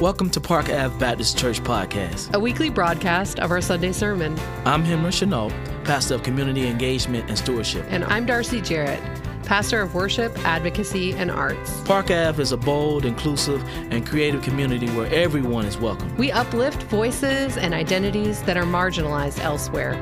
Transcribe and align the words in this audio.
Welcome 0.00 0.28
to 0.32 0.42
Park 0.42 0.68
Ave 0.68 0.98
Baptist 0.98 1.38
Church 1.38 1.62
Podcast, 1.62 2.34
a 2.34 2.38
weekly 2.38 2.68
broadcast 2.68 3.40
of 3.40 3.50
our 3.50 3.62
Sunday 3.62 3.92
sermon. 3.92 4.38
I'm 4.66 4.84
Henry 4.84 5.10
Chenault, 5.10 5.48
pastor 5.84 6.16
of 6.16 6.22
community 6.22 6.66
engagement 6.68 7.30
and 7.30 7.38
stewardship. 7.38 7.86
And 7.88 8.04
I'm 8.04 8.26
Darcy 8.26 8.60
Jarrett, 8.60 9.00
pastor 9.44 9.80
of 9.80 9.94
worship, 9.94 10.36
advocacy, 10.44 11.14
and 11.14 11.30
arts. 11.30 11.80
Park 11.84 12.10
Ave 12.10 12.42
is 12.42 12.52
a 12.52 12.58
bold, 12.58 13.06
inclusive, 13.06 13.66
and 13.90 14.06
creative 14.06 14.42
community 14.42 14.90
where 14.90 15.10
everyone 15.14 15.64
is 15.64 15.78
welcome. 15.78 16.14
We 16.18 16.30
uplift 16.30 16.82
voices 16.82 17.56
and 17.56 17.72
identities 17.72 18.42
that 18.42 18.58
are 18.58 18.64
marginalized 18.64 19.40
elsewhere. 19.40 19.94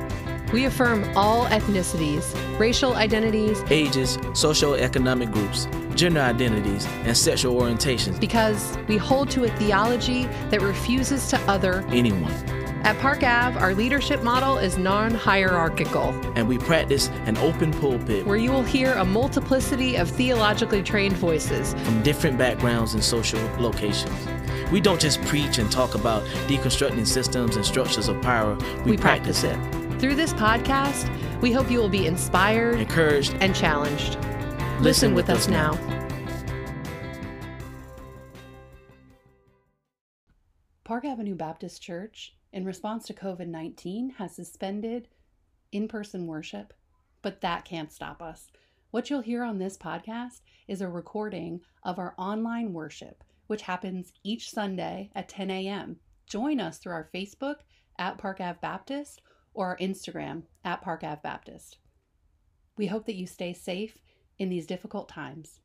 We 0.53 0.67
affirm 0.67 1.05
all 1.17 1.47
ethnicities, 1.47 2.35
racial 2.59 2.95
identities, 2.95 3.63
ages, 3.71 4.19
socioeconomic 4.19 5.33
groups, 5.33 5.67
gender 5.97 6.21
identities, 6.21 6.87
and 7.05 7.17
sexual 7.17 7.61
orientations. 7.61 8.21
Because 8.21 8.77
we 8.89 8.97
hold 8.97 9.31
to 9.31 9.45
a 9.45 9.49
theology 9.57 10.27
that 10.51 10.61
refuses 10.61 11.29
to 11.29 11.41
other 11.43 11.85
anyone. 11.89 12.33
At 12.85 12.99
Park 12.99 13.23
Ave, 13.23 13.59
our 13.59 13.75
leadership 13.75 14.23
model 14.23 14.59
is 14.59 14.77
non 14.77 15.15
hierarchical. 15.15 16.11
And 16.37 16.47
we 16.47 16.59
practice 16.59 17.09
an 17.25 17.39
open 17.39 17.73
pulpit 17.73 18.27
where 18.27 18.37
you 18.37 18.53
will 18.53 18.63
hear 18.63 18.93
a 18.93 19.05
multiplicity 19.07 19.97
of 19.97 20.11
theologically 20.11 20.83
trained 20.83 21.17
voices 21.17 21.73
from 21.83 22.03
different 22.03 22.37
backgrounds 22.37 22.93
and 22.93 23.03
social 23.03 23.41
locations. 23.59 24.13
We 24.71 24.83
don't 24.83 25.01
just 25.01 25.23
preach 25.23 25.57
and 25.57 25.73
talk 25.73 25.95
about 25.95 26.25
deconstructing 26.47 27.07
systems 27.07 27.57
and 27.57 27.65
structures 27.65 28.09
of 28.09 28.21
power, 28.21 28.55
we, 28.85 28.93
we 28.93 28.97
practice, 28.99 29.41
practice 29.41 29.75
it. 29.75 29.84
Through 30.05 30.17
this 30.17 30.35
podcast, 30.35 31.09
we 31.41 31.51
hope 31.51 31.71
you 31.71 31.79
will 31.79 31.89
be 31.89 32.07
inspired, 32.07 32.79
encouraged, 32.79 33.39
and 33.41 33.57
challenged. 33.57 34.19
Listen, 34.83 34.83
Listen 34.83 35.15
with, 35.15 35.29
with, 35.29 35.39
us 35.39 35.49
now. 35.49 35.73
now. 35.73 36.19
Park 40.85 41.07
Avenue 41.07 41.35
Baptist 41.35 41.81
Church, 41.81 42.37
in 42.53 42.67
response 42.67 43.07
to 43.07 43.15
COVID 43.15 43.49
19, 43.49 44.11
has 44.19 44.37
suspended 44.37 45.09
in 45.73 45.89
person 45.89 46.27
worship, 46.27 46.75
but 47.23 47.41
that 47.41 47.65
can't 47.65 47.91
stop 47.91 48.21
us. 48.21 48.49
What 48.91 49.09
you'll 49.09 49.23
hear 49.23 49.43
on 49.43 49.57
this 49.57 49.79
podcast 49.79 50.43
is 50.69 50.83
a 50.83 50.89
recording 50.89 51.63
of 51.83 51.99
our 51.99 52.15
online 52.19 52.75
worship, 52.75 53.25
which 53.47 53.63
happens 53.63 54.13
each 54.23 54.51
Sunday 54.51 55.11
at 55.15 55.31
10 55.31 55.51
a.m. 55.51 55.97
Join 56.27 56.61
us 56.61 56.77
through 56.77 56.93
our 56.93 57.09
Facebook 57.15 57.61
at 57.99 58.19
Park 58.19 58.43
Ave 58.43 58.59
Baptist 58.61 59.23
or 59.55 59.69
our 59.69 59.77
Instagram 59.79 60.43
at 60.65 60.83
Park 60.83 61.03
Ave 61.03 61.21
Baptist. 61.23 61.79
We 62.77 62.89
hope 62.89 63.07
that 63.07 63.15
you 63.15 63.27
stay 63.27 63.53
safe 63.53 63.99
in 64.39 64.49
these 64.49 64.67
difficult 64.67 65.09
times. 65.09 65.61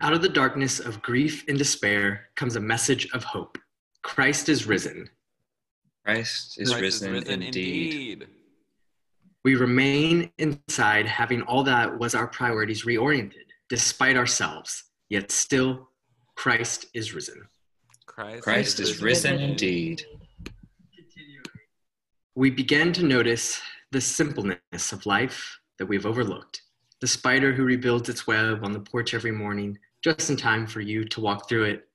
Out 0.00 0.14
of 0.14 0.22
the 0.22 0.28
darkness 0.28 0.80
of 0.80 1.02
grief 1.02 1.44
and 1.46 1.58
despair 1.58 2.28
comes 2.34 2.56
a 2.56 2.60
message 2.60 3.06
of 3.12 3.22
hope. 3.22 3.58
Christ 4.02 4.48
is 4.48 4.66
risen. 4.66 5.08
Christ 6.06 6.58
is, 6.58 6.70
Christ 6.70 6.82
risen, 6.82 7.14
is 7.14 7.20
risen 7.24 7.42
indeed. 7.42 8.12
indeed. 8.12 8.28
We 9.44 9.56
remain 9.56 10.30
inside 10.38 11.06
having 11.06 11.42
all 11.42 11.62
that 11.64 11.98
was 11.98 12.14
our 12.14 12.26
priorities 12.26 12.84
reoriented, 12.84 13.46
despite 13.68 14.16
ourselves, 14.16 14.84
yet 15.10 15.30
still 15.30 15.90
Christ 16.34 16.86
is 16.94 17.14
risen. 17.14 17.46
Christ, 18.06 18.42
Christ 18.42 18.80
is, 18.80 18.90
is 18.90 19.02
risen, 19.02 19.32
risen 19.32 19.50
indeed 19.50 20.04
we 22.40 22.48
begin 22.48 22.90
to 22.90 23.04
notice 23.04 23.60
the 23.92 24.00
simpleness 24.00 24.92
of 24.92 25.04
life 25.04 25.60
that 25.78 25.84
we've 25.84 26.06
overlooked. 26.06 26.62
The 27.02 27.06
spider 27.06 27.52
who 27.52 27.64
rebuilds 27.64 28.08
its 28.08 28.26
web 28.26 28.64
on 28.64 28.72
the 28.72 28.80
porch 28.80 29.12
every 29.12 29.30
morning, 29.30 29.76
just 30.02 30.30
in 30.30 30.38
time 30.38 30.66
for 30.66 30.80
you 30.80 31.04
to 31.04 31.20
walk 31.20 31.50
through 31.50 31.64
it. 31.64 31.86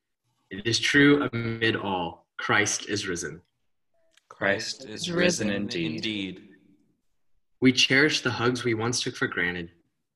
It 0.52 0.68
is 0.68 0.78
true 0.78 1.28
amid 1.34 1.76
all 1.76 2.28
Christ 2.38 2.88
is 2.90 3.08
risen. 3.08 3.42
Christ 4.30 4.86
is 4.88 5.10
risen 5.12 5.50
indeed. 5.50 5.96
indeed. 5.96 6.50
We 7.60 7.72
cherish 7.72 8.22
the 8.22 8.30
hugs 8.30 8.64
we 8.64 8.76
once 8.76 9.02
took 9.02 9.16
for 9.16 9.26
granted. 9.26 9.72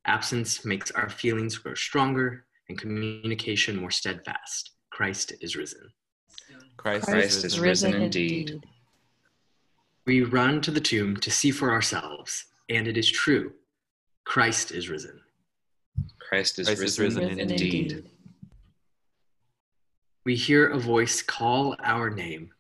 Absence 0.06 0.63
makes 0.63 0.91
our 0.91 1.09
feelings 1.09 1.57
grow 1.57 1.73
stronger 1.73 2.45
and 2.69 2.78
communication 2.78 3.81
more 3.81 3.89
steadfast. 3.89 4.73
Christ 4.91 5.34
is 5.41 5.56
risen. 5.56 5.89
Christ, 6.78 7.06
Christ 7.06 7.45
is, 7.45 7.59
risen, 7.59 7.94
risen 7.94 8.03
indeed. 8.03 8.51
indeed. 8.51 8.69
We 10.05 10.21
run 10.21 10.61
to 10.61 10.71
the 10.71 10.79
tomb 10.81 11.17
to 11.17 11.31
see 11.31 11.51
for 11.51 11.71
ourselves, 11.71 12.45
and 12.69 12.87
it 12.87 12.97
is 12.97 13.09
true 13.09 13.53
Christ 14.25 14.71
is 14.71 14.89
risen. 14.89 15.19
Christ 16.19 16.59
is, 16.59 16.67
Christ 16.67 16.81
risen, 16.81 17.05
is 17.05 17.17
risen 17.17 17.39
indeed. 17.39 17.91
indeed. 17.91 18.09
We 20.25 20.35
hear 20.35 20.67
a 20.67 20.77
voice 20.77 21.21
call 21.21 21.75
our 21.83 22.09
name, 22.09 22.51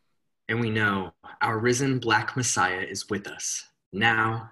and 0.47 0.59
we 0.59 0.69
know 0.69 1.13
our 1.41 1.59
risen 1.59 1.99
black 1.99 2.35
Messiah 2.35 2.81
is 2.81 3.09
with 3.09 3.27
us 3.27 3.63
now 3.93 4.49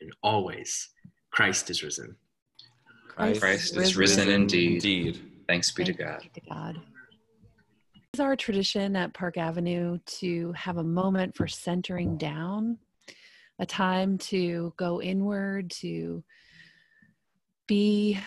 and 0.00 0.12
always. 0.22 0.90
Christ 1.30 1.70
is 1.70 1.82
risen. 1.82 2.16
Christ, 3.08 3.40
Christ 3.40 3.76
is 3.76 3.96
risen, 3.96 4.26
risen 4.26 4.28
indeed. 4.28 4.84
indeed. 4.84 5.20
Thanks 5.46 5.70
be 5.70 5.84
to 5.84 5.92
God. 5.92 6.20
Be 6.22 6.40
to 6.40 6.46
God. 6.48 6.80
It's 8.12 8.18
our 8.18 8.34
tradition 8.34 8.96
at 8.96 9.14
Park 9.14 9.36
Avenue 9.36 10.00
to 10.18 10.50
have 10.54 10.78
a 10.78 10.82
moment 10.82 11.36
for 11.36 11.46
centering 11.46 12.16
down, 12.16 12.76
a 13.60 13.66
time 13.66 14.18
to 14.18 14.74
go 14.76 15.00
inward, 15.00 15.70
to 15.78 16.24
be 17.68 18.18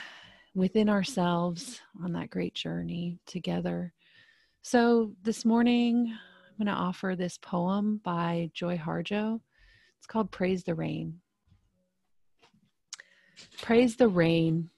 within 0.55 0.87
ourselves 0.87 1.81
on 2.01 2.13
that 2.13 2.29
great 2.29 2.53
journey 2.53 3.19
together. 3.25 3.93
So 4.61 5.11
this 5.21 5.43
morning, 5.43 6.15
I'm 6.17 6.65
going 6.65 6.73
to 6.73 6.81
offer 6.81 7.17
this 7.17 7.37
poem 7.37 7.99
by 8.05 8.51
Joy 8.53 8.77
Harjo. 8.77 9.41
It's 9.97 10.07
called 10.07 10.31
Praise 10.31 10.63
the 10.63 10.75
Rain. 10.75 11.19
Praise 13.61 13.97
the 13.97 14.07
rain, 14.07 14.69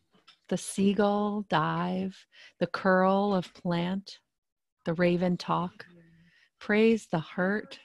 the 0.49 0.57
seagull 0.57 1.45
dive, 1.47 2.25
the 2.59 2.65
curl 2.67 3.35
of 3.35 3.53
plant 3.53 4.17
the 4.85 4.93
raven 4.93 5.37
talk. 5.37 5.85
Praise 6.59 7.07
the 7.11 7.19
hurt, 7.19 7.79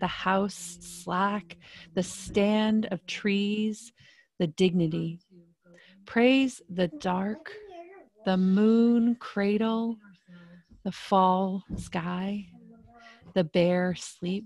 the 0.00 0.06
house 0.06 0.78
slack, 0.80 1.56
the 1.94 2.02
stand 2.02 2.86
of 2.90 3.04
trees, 3.06 3.92
the 4.38 4.46
dignity. 4.46 5.20
Praise 6.04 6.60
the 6.68 6.88
dark, 6.88 7.52
the 8.24 8.36
moon 8.36 9.16
cradle, 9.16 9.96
the 10.84 10.92
fall 10.92 11.64
sky, 11.76 12.46
the 13.34 13.44
bear 13.44 13.94
sleep. 13.94 14.44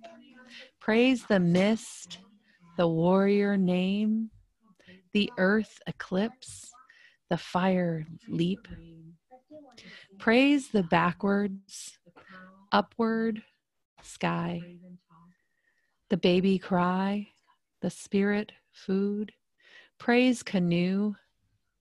Praise 0.80 1.24
the 1.26 1.40
mist, 1.40 2.18
the 2.76 2.88
warrior 2.88 3.56
name, 3.56 4.30
the 5.12 5.30
earth 5.38 5.78
eclipse, 5.86 6.70
the 7.28 7.36
fire 7.36 8.06
leap. 8.28 8.66
Praise 10.18 10.68
the 10.68 10.82
backwards, 10.82 11.98
upward 12.72 13.42
sky, 14.02 14.60
the 16.08 16.16
baby 16.16 16.58
cry, 16.58 17.28
the 17.80 17.90
spirit 17.90 18.52
food. 18.72 19.32
Praise 19.98 20.42
canoe, 20.42 21.14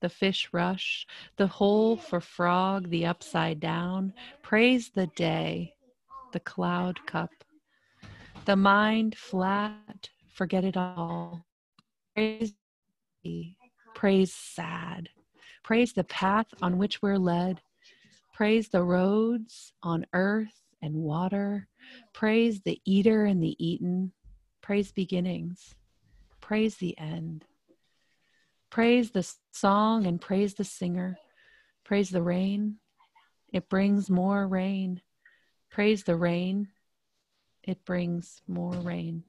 the 0.01 0.09
fish 0.09 0.49
rush, 0.51 1.05
the 1.37 1.47
hole 1.47 1.97
for 1.97 2.21
frog, 2.21 2.89
the 2.89 3.05
upside 3.05 3.59
down. 3.59 4.13
Praise 4.41 4.89
the 4.89 5.07
day, 5.07 5.73
the 6.31 6.39
cloud 6.39 7.05
cup, 7.05 7.31
the 8.45 8.55
mind 8.55 9.17
flat, 9.17 10.09
forget 10.33 10.63
it 10.63 10.77
all. 10.77 11.45
Praise, 12.15 12.53
praise 13.93 14.33
sad. 14.33 15.09
Praise 15.63 15.93
the 15.93 16.03
path 16.05 16.47
on 16.61 16.77
which 16.77 17.01
we're 17.01 17.17
led. 17.17 17.61
Praise 18.39 18.69
the 18.69 18.81
roads 18.81 19.73
on 19.83 20.05
earth 20.13 20.61
and 20.81 20.95
water. 20.95 21.67
Praise 22.13 22.61
the 22.61 22.79
eater 22.85 23.25
and 23.25 23.43
the 23.43 23.53
eaten. 23.59 24.13
Praise 24.61 24.93
beginnings. 24.93 25.75
Praise 26.39 26.77
the 26.77 26.97
end. 26.97 27.43
Praise 28.69 29.11
the 29.11 29.29
song 29.51 30.05
and 30.05 30.21
praise 30.21 30.53
the 30.53 30.63
singer. 30.63 31.17
Praise 31.83 32.11
the 32.11 32.21
rain. 32.21 32.77
It 33.51 33.67
brings 33.67 34.09
more 34.09 34.47
rain. 34.47 35.01
Praise 35.69 36.05
the 36.05 36.15
rain. 36.15 36.69
It 37.63 37.83
brings 37.83 38.41
more 38.47 38.71
rain. 38.71 39.25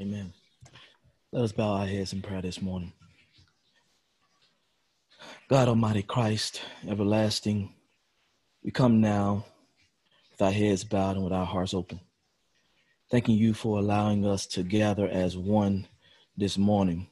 Amen. 0.00 0.32
Let 1.32 1.42
us 1.42 1.50
bow 1.50 1.72
our 1.72 1.86
heads 1.86 2.12
in 2.12 2.22
prayer 2.22 2.40
this 2.40 2.62
morning. 2.62 2.92
God 5.46 5.68
Almighty 5.68 6.02
Christ, 6.02 6.62
everlasting, 6.88 7.74
we 8.62 8.70
come 8.70 9.02
now 9.02 9.44
with 10.30 10.40
our 10.40 10.50
heads 10.50 10.84
bowed 10.84 11.16
and 11.16 11.24
with 11.24 11.34
our 11.34 11.44
hearts 11.44 11.74
open, 11.74 12.00
thanking 13.10 13.36
you 13.36 13.52
for 13.52 13.78
allowing 13.78 14.24
us 14.24 14.46
to 14.46 14.62
gather 14.62 15.06
as 15.06 15.36
one 15.36 15.86
this 16.34 16.56
morning. 16.56 17.08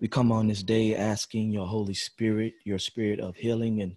We 0.00 0.08
come 0.08 0.32
on 0.32 0.48
this 0.48 0.64
day 0.64 0.96
asking 0.96 1.52
your 1.52 1.68
Holy 1.68 1.94
Spirit, 1.94 2.54
your 2.64 2.80
spirit 2.80 3.20
of 3.20 3.36
healing 3.36 3.82
and 3.82 3.94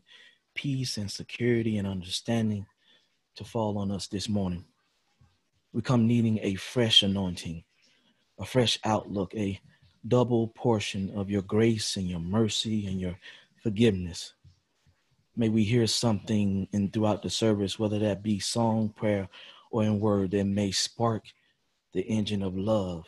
peace 0.53 0.97
and 0.97 1.09
security 1.09 1.79
and 1.79 1.87
understanding 1.87 2.67
to 3.37 3.43
fall 3.43 3.79
on 3.79 3.89
us 3.89 4.05
this 4.05 4.29
morning. 4.29 4.65
We 5.73 5.81
come 5.81 6.05
needing 6.05 6.37
a 6.43 6.53
fresh 6.53 7.01
anointing, 7.01 7.63
a 8.37 8.45
fresh 8.45 8.77
outlook, 8.85 9.33
a 9.33 9.59
double 10.07 10.47
portion 10.49 11.11
of 11.15 11.29
your 11.29 11.41
grace 11.41 11.95
and 11.97 12.07
your 12.07 12.19
mercy 12.19 12.87
and 12.87 12.99
your 12.99 13.17
forgiveness. 13.61 14.33
May 15.35 15.49
we 15.49 15.63
hear 15.63 15.87
something 15.87 16.67
in 16.71 16.89
throughout 16.89 17.23
the 17.23 17.29
service, 17.29 17.79
whether 17.79 17.99
that 17.99 18.23
be 18.23 18.39
song, 18.39 18.89
prayer, 18.89 19.29
or 19.71 19.83
in 19.83 19.99
word, 19.99 20.31
that 20.31 20.45
may 20.45 20.71
spark 20.71 21.23
the 21.93 22.01
engine 22.01 22.43
of 22.43 22.57
love 22.57 23.05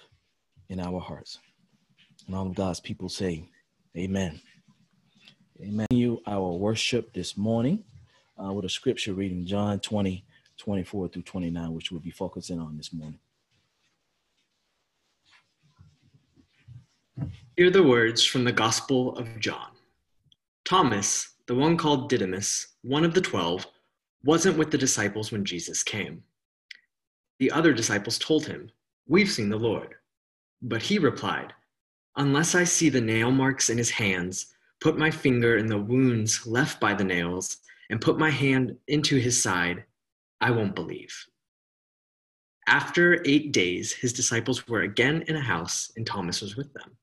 in 0.70 0.80
our 0.80 1.00
hearts. 1.00 1.40
And 2.28 2.36
all 2.36 2.48
of 2.48 2.56
God's 2.56 2.80
people 2.80 3.10
say, 3.10 3.50
Amen. 3.98 4.40
Amen. 5.62 5.88
You 5.92 6.22
our 6.26 6.52
worship 6.52 7.14
this 7.14 7.38
morning 7.38 7.84
uh, 8.44 8.52
with 8.52 8.66
a 8.66 8.70
scripture 8.70 9.14
reading, 9.14 9.46
John 9.46 9.80
20, 9.80 10.26
24 10.58 11.10
through 11.10 11.22
29, 11.22 11.74
which 11.74 11.92
we'll 11.92 12.02
be 12.02 12.12
focusing 12.12 12.60
on 12.60 12.78
this 12.78 12.92
morning. 12.92 13.20
Hear 17.56 17.70
the 17.70 17.84
words 17.84 18.26
from 18.26 18.46
the 18.46 18.52
Gospel 18.52 19.16
of 19.16 19.40
John. 19.40 19.70
Thomas, 20.66 21.36
the 21.46 21.54
one 21.54 21.78
called 21.78 22.10
Didymus, 22.10 22.70
one 22.82 23.06
of 23.06 23.14
the 23.14 23.22
twelve, 23.22 23.68
wasn't 24.24 24.58
with 24.58 24.72
the 24.72 24.78
disciples 24.78 25.32
when 25.32 25.46
Jesus 25.46 25.84
came. 25.84 26.24
The 27.38 27.52
other 27.52 27.72
disciples 27.72 28.18
told 28.18 28.48
him, 28.48 28.72
We've 29.08 29.30
seen 29.30 29.50
the 29.50 29.58
Lord. 29.58 29.94
But 30.64 30.82
he 30.82 30.98
replied, 30.98 31.54
Unless 32.16 32.56
I 32.56 32.64
see 32.64 32.90
the 32.90 33.00
nail 33.00 33.30
marks 33.30 33.70
in 33.70 33.78
his 33.78 33.92
hands, 33.92 34.56
put 34.82 34.98
my 34.98 35.12
finger 35.12 35.58
in 35.58 35.68
the 35.68 35.78
wounds 35.78 36.48
left 36.48 36.80
by 36.80 36.96
the 36.96 37.04
nails, 37.04 37.58
and 37.92 38.02
put 38.02 38.18
my 38.18 38.32
hand 38.32 38.76
into 38.88 39.18
his 39.18 39.40
side, 39.40 39.84
I 40.42 40.50
won't 40.50 40.74
believe. 40.74 41.14
After 42.66 43.22
eight 43.26 43.52
days, 43.52 43.94
his 43.94 44.12
disciples 44.12 44.68
were 44.68 44.82
again 44.82 45.24
in 45.28 45.36
a 45.36 45.42
house, 45.42 45.92
and 45.96 46.08
Thomas 46.08 46.42
was 46.42 46.56
with 46.56 46.74
them. 46.74 46.98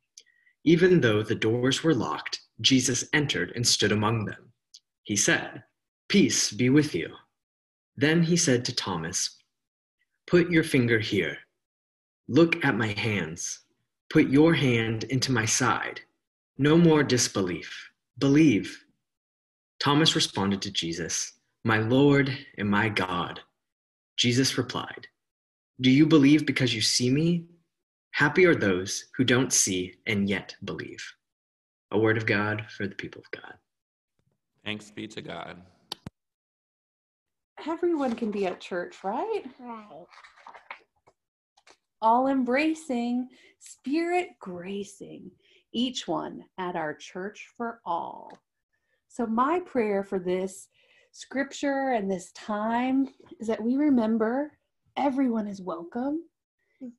Even 0.65 1.01
though 1.01 1.23
the 1.23 1.35
doors 1.35 1.83
were 1.83 1.95
locked, 1.95 2.41
Jesus 2.61 3.05
entered 3.13 3.53
and 3.55 3.67
stood 3.67 3.93
among 3.93 4.27
them. 4.27 4.53
He 5.03 5.17
said, 5.17 5.63
Peace 6.09 6.51
be 6.53 6.69
with 6.69 6.95
you. 6.95 7.15
Then 7.97 8.23
he 8.23 8.37
said 8.37 8.65
to 8.65 8.75
Thomas, 8.75 9.39
Put 10.27 10.51
your 10.51 10.65
finger 10.65 10.99
here. 10.99 11.39
Look 12.29 12.65
at 12.65 12.77
my 12.77 12.89
hands. 12.89 13.61
Put 14.11 14.29
your 14.29 14.55
hand 14.55 15.05
into 15.05 15.33
my 15.33 15.45
side. 15.45 16.01
No 16.59 16.77
more 16.77 17.03
disbelief. 17.03 17.91
Believe. 18.19 18.85
Thomas 19.81 20.15
responded 20.15 20.61
to 20.63 20.71
Jesus, 20.71 21.33
My 21.65 21.79
Lord 21.79 22.37
and 22.59 22.69
my 22.69 22.89
God. 22.89 23.41
Jesus 24.17 24.59
replied, 24.59 25.07
Do 25.81 25.91
you 25.91 26.07
believe 26.07 26.45
because 26.45 26.75
you 26.75 26.83
see 26.83 27.09
me? 27.11 27.47
Happy 28.13 28.45
are 28.45 28.55
those 28.55 29.07
who 29.17 29.25
don't 29.25 29.53
see 29.53 29.95
and 30.07 30.29
yet 30.29 30.55
believe. 30.65 31.03
A 31.93 31.99
word 31.99 32.17
of 32.17 32.27
God 32.27 32.67
for 32.69 32.87
the 32.87 32.95
people 32.95 33.23
of 33.23 33.31
God. 33.31 33.55
Thanks 34.65 34.91
be 34.91 35.07
to 35.09 35.23
God. 35.23 35.63
Everyone 37.67 38.15
can 38.15 38.31
be 38.31 38.47
at 38.47 38.61
church, 38.61 39.03
right? 39.03 39.43
Right. 39.59 40.07
All 42.03 42.29
embracing, 42.29 43.29
spirit 43.59 44.29
gracing, 44.39 45.31
each 45.73 46.09
one 46.09 46.45
at 46.59 46.77
our 46.77 46.95
church 46.95 47.49
for 47.57 47.81
all. 47.85 48.33
So, 49.09 49.27
my 49.27 49.61
prayer 49.61 50.05
for 50.05 50.19
this 50.19 50.69
scripture 51.13 51.93
and 51.93 52.11
this 52.11 52.33
time 52.33 53.09
is 53.41 53.49
that 53.49 53.63
we 53.63 53.77
remember 53.77 54.53
everyone 54.97 55.47
is 55.47 55.61
welcome 55.61 56.23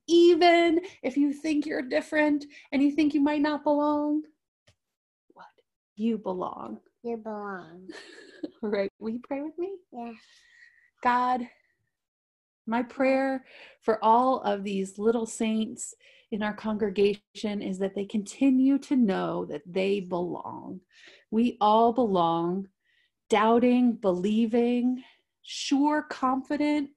even 0.06 0.80
if 1.02 1.16
you 1.16 1.32
think 1.32 1.66
you're 1.66 1.82
different 1.82 2.46
and 2.70 2.82
you 2.82 2.92
think 2.92 3.14
you 3.14 3.20
might 3.20 3.40
not 3.42 3.64
belong, 3.64 4.22
what? 5.32 5.46
You 5.96 6.18
belong. 6.18 6.78
You 7.02 7.16
belong. 7.16 7.88
right. 8.62 8.90
Will 8.98 9.10
you 9.10 9.20
pray 9.22 9.42
with 9.42 9.58
me? 9.58 9.72
Yeah. 9.92 10.12
God, 11.02 11.48
my 12.66 12.82
prayer 12.82 13.44
for 13.80 14.02
all 14.04 14.40
of 14.42 14.62
these 14.62 14.98
little 14.98 15.26
saints 15.26 15.94
in 16.30 16.42
our 16.42 16.54
congregation 16.54 17.60
is 17.60 17.78
that 17.78 17.94
they 17.94 18.04
continue 18.04 18.78
to 18.78 18.96
know 18.96 19.44
that 19.46 19.62
they 19.66 20.00
belong. 20.00 20.80
We 21.30 21.56
all 21.60 21.92
belong, 21.92 22.68
doubting, 23.28 23.94
believing, 23.94 25.02
sure, 25.42 26.02
confident, 26.02 26.90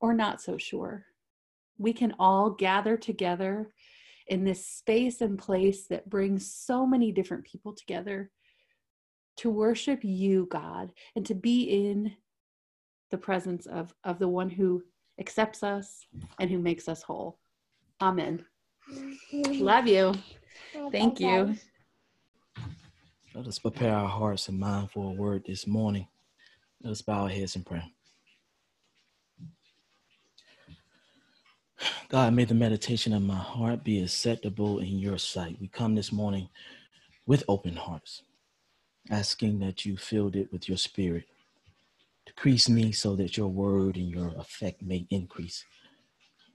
or 0.00 0.12
not 0.12 0.42
so 0.42 0.58
sure 0.58 1.06
we 1.78 1.92
can 1.92 2.14
all 2.18 2.50
gather 2.50 2.96
together 2.96 3.72
in 4.28 4.44
this 4.44 4.66
space 4.66 5.20
and 5.20 5.38
place 5.38 5.86
that 5.88 6.08
brings 6.08 6.52
so 6.52 6.86
many 6.86 7.12
different 7.12 7.44
people 7.44 7.74
together 7.74 8.30
to 9.38 9.50
worship 9.50 10.00
you, 10.02 10.46
God, 10.50 10.92
and 11.16 11.26
to 11.26 11.34
be 11.34 11.64
in 11.64 12.12
the 13.10 13.18
presence 13.18 13.66
of, 13.66 13.92
of 14.04 14.18
the 14.18 14.28
one 14.28 14.50
who 14.50 14.82
accepts 15.18 15.62
us 15.62 16.06
and 16.38 16.50
who 16.50 16.58
makes 16.58 16.88
us 16.88 17.02
whole. 17.02 17.38
Amen. 18.00 18.44
Love 19.32 19.86
you. 19.86 20.14
Thank 20.90 21.20
you. 21.20 21.54
Let 23.34 23.46
us 23.46 23.58
prepare 23.58 23.94
our 23.94 24.08
hearts 24.08 24.48
and 24.48 24.58
mind 24.58 24.90
for 24.90 25.10
a 25.10 25.14
word 25.14 25.44
this 25.46 25.66
morning. 25.66 26.06
Let 26.82 26.90
us 26.90 27.02
bow 27.02 27.22
our 27.22 27.28
heads 27.28 27.56
in 27.56 27.64
prayer. 27.64 27.84
God, 32.12 32.34
may 32.34 32.44
the 32.44 32.52
meditation 32.52 33.14
of 33.14 33.22
my 33.22 33.38
heart 33.38 33.84
be 33.84 34.02
acceptable 34.02 34.80
in 34.80 34.98
your 34.98 35.16
sight. 35.16 35.56
We 35.58 35.68
come 35.68 35.94
this 35.94 36.12
morning 36.12 36.50
with 37.24 37.42
open 37.48 37.74
hearts, 37.74 38.22
asking 39.10 39.60
that 39.60 39.86
you 39.86 39.96
filled 39.96 40.36
it 40.36 40.52
with 40.52 40.68
your 40.68 40.76
spirit. 40.76 41.24
Decrease 42.26 42.68
me 42.68 42.92
so 42.92 43.16
that 43.16 43.38
your 43.38 43.48
word 43.48 43.96
and 43.96 44.10
your 44.10 44.34
effect 44.36 44.82
may 44.82 45.06
increase. 45.08 45.64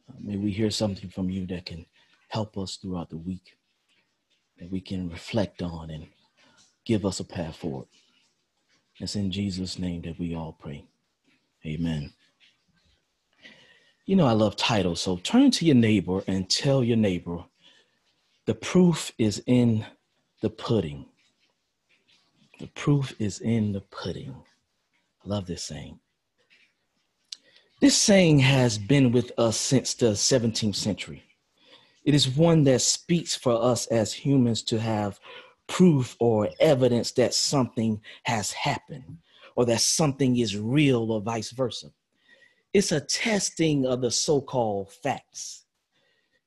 Uh, 0.07 0.18
may 0.21 0.38
we 0.38 0.51
hear 0.51 0.69
something 0.69 1.09
from 1.09 1.31
you 1.31 1.48
that 1.48 1.65
can 1.65 1.88
help 2.30 2.56
us 2.56 2.77
throughout 2.77 3.10
the 3.10 3.18
week, 3.18 3.57
that 4.60 4.71
we 4.71 4.80
can 4.80 5.10
reflect 5.10 5.63
on 5.63 5.89
and 5.89 6.06
give 6.86 7.03
us 7.03 7.19
a 7.19 7.25
path 7.25 7.56
forward. 7.56 7.88
It's 9.00 9.15
in 9.15 9.31
Jesus' 9.31 9.79
name 9.79 10.03
that 10.03 10.20
we 10.20 10.36
all 10.36 10.55
pray. 10.60 10.86
Amen. 11.65 12.13
You 14.07 14.15
know, 14.15 14.25
I 14.25 14.31
love 14.31 14.55
titles. 14.55 15.01
So 15.01 15.17
turn 15.17 15.51
to 15.51 15.65
your 15.65 15.75
neighbor 15.75 16.23
and 16.27 16.49
tell 16.49 16.81
your 16.81 16.95
neighbor 16.95 17.43
the 18.45 18.55
proof 18.55 19.11
is 19.17 19.43
in 19.45 19.85
the 20.41 20.49
pudding. 20.49 21.07
The 22.59 22.67
proof 22.67 23.13
is 23.19 23.41
in 23.41 23.73
the 23.73 23.81
pudding. 23.81 24.33
I 25.25 25.29
love 25.29 25.45
this 25.45 25.65
saying. 25.65 25.99
This 27.81 27.97
saying 27.97 28.39
has 28.39 28.77
been 28.77 29.11
with 29.11 29.33
us 29.37 29.57
since 29.57 29.93
the 29.93 30.11
17th 30.11 30.75
century. 30.75 31.23
It 32.05 32.15
is 32.15 32.29
one 32.29 32.63
that 32.63 32.79
speaks 32.79 33.35
for 33.35 33.61
us 33.61 33.87
as 33.87 34.13
humans 34.13 34.63
to 34.63 34.79
have 34.79 35.19
proof 35.67 36.15
or 36.21 36.47
evidence 36.61 37.11
that 37.11 37.33
something 37.33 37.99
has 38.23 38.53
happened 38.53 39.17
or 39.57 39.65
that 39.65 39.81
something 39.81 40.37
is 40.37 40.55
real 40.55 41.11
or 41.11 41.19
vice 41.19 41.51
versa. 41.51 41.91
It's 42.77 42.91
a 42.91 43.01
testing 43.01 43.88
of 43.88 44.01
the 44.01 44.12
so 44.12 44.39
called 44.39 44.93
facts. 44.93 45.65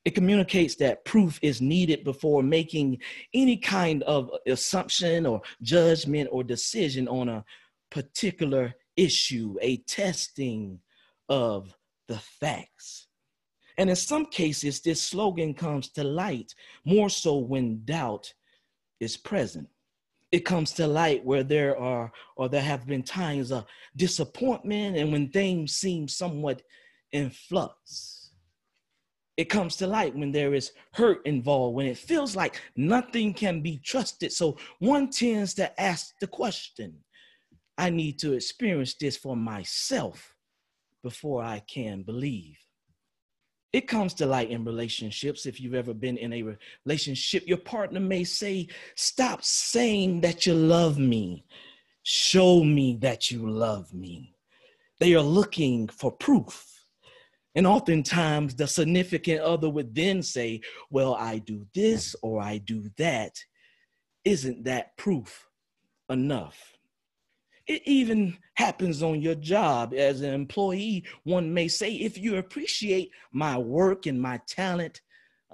It 0.05 0.15
communicates 0.15 0.77
that 0.77 1.05
proof 1.05 1.41
is 1.43 1.61
needed 1.61 2.05
before 2.05 2.45
making 2.45 2.99
any 3.35 3.57
kind 3.57 4.05
of 4.05 4.31
assumption 4.47 5.27
or 5.27 5.43
judgment 5.61 6.29
or 6.31 6.45
decision 6.45 7.09
on 7.09 7.29
a 7.29 7.45
particular 7.91 8.73
issue, 8.97 9.57
a 9.61 9.79
testing 9.79 10.79
of 11.29 11.77
the 12.07 12.19
facts. 12.19 13.09
And 13.77 13.91
in 13.91 13.97
some 13.97 14.27
cases, 14.27 14.81
this 14.83 15.03
slogan 15.03 15.53
comes 15.53 15.89
to 15.95 16.05
light 16.05 16.55
more 16.85 17.11
so 17.11 17.39
when 17.39 17.85
doubt 17.85 18.33
is 19.01 19.17
present 19.17 19.69
it 20.33 20.41
comes 20.41 20.73
to 20.73 20.87
light 20.87 21.25
where 21.25 21.43
there 21.43 21.77
are 21.79 22.13
or 22.37 22.49
there 22.49 22.63
have 22.63 22.87
been 22.87 23.03
times 23.03 23.51
of 23.51 23.65
disappointment 23.97 24.97
and 24.97 25.13
when 25.13 25.29
things 25.29 25.77
seem 25.77 26.07
somewhat 26.09 26.63
in 27.13 27.31
flux. 27.31 28.31
It 29.37 29.47
comes 29.47 29.77
to 29.77 29.87
light 29.87 30.15
when 30.15 30.33
there 30.33 30.55
is 30.55 30.73
hurt 30.93 31.25
involved 31.27 31.75
when 31.75 31.87
it 31.87 31.97
feels 31.97 32.37
like 32.37 32.61
nothing 32.77 33.33
can 33.33 33.63
be 33.63 33.79
trusted. 33.79 34.33
So 34.33 34.57
one 34.79 35.09
tends 35.11 35.55
to 35.55 35.81
ask 35.81 36.15
the 36.21 36.27
question 36.27 36.99
i 37.81 37.89
need 37.89 38.19
to 38.19 38.35
experience 38.35 38.95
this 38.95 39.17
for 39.17 39.35
myself 39.35 40.37
before 41.03 41.43
i 41.43 41.59
can 41.61 42.03
believe 42.03 42.59
it 43.73 43.87
comes 43.87 44.15
to 44.15 44.27
light 44.27 44.51
in 44.51 44.65
relationships. 44.65 45.47
If 45.47 45.61
you've 45.61 45.75
ever 45.75 45.95
been 45.95 46.17
in 46.17 46.33
a 46.33 46.57
relationship, 46.85 47.45
your 47.47 47.59
partner 47.59 48.01
may 48.01 48.25
say, 48.25 48.69
Stop 48.97 49.45
saying 49.45 50.23
that 50.23 50.47
you 50.47 50.55
love 50.55 50.99
me. 50.99 51.45
Show 52.03 52.65
me 52.65 52.97
that 53.01 53.31
you 53.31 53.49
love 53.49 53.93
me. 53.95 54.35
They 54.99 55.15
are 55.15 55.23
looking 55.23 55.89
for 55.89 56.11
proof. 56.11 56.67
And 57.55 57.67
oftentimes, 57.67 58.55
the 58.55 58.67
significant 58.67 59.41
other 59.41 59.69
would 59.71 59.95
then 59.95 60.23
say, 60.23 60.63
Well, 60.91 61.15
I 61.15 61.39
do 61.39 61.67
this 61.73 62.17
or 62.23 62.43
I 62.43 62.59
do 62.59 62.91
that. 62.99 63.39
Isn't 64.25 64.65
that 64.65 64.97
proof 64.97 65.47
enough? 66.09 66.80
It 67.71 67.83
even 67.87 68.37
happens 68.55 69.03
on 69.03 69.21
your 69.21 69.35
job. 69.37 69.95
As 69.95 70.21
an 70.21 70.33
employee. 70.35 71.05
One 71.25 71.53
may 71.53 71.69
say, 71.69 71.93
If 71.93 72.19
you 72.19 72.37
appreciate 72.37 73.11
my 73.33 73.57
work 73.57 74.07
and 74.07 74.21
my 74.21 74.41
talent, 74.47 75.01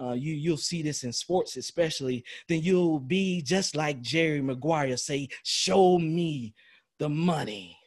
uh, 0.00 0.12
you 0.12 0.34
you'll 0.34 0.58
see 0.58 0.82
this 0.82 1.04
in 1.04 1.10
sports 1.10 1.56
especially 1.56 2.22
then 2.50 2.60
you'll 2.60 3.00
be 3.00 3.40
just 3.40 3.74
like 3.74 3.98
jerry 4.02 4.42
maguire 4.42 4.94
say 4.94 5.26
show 5.42 5.98
me 5.98 6.52
the 6.98 7.08
money. 7.08 7.78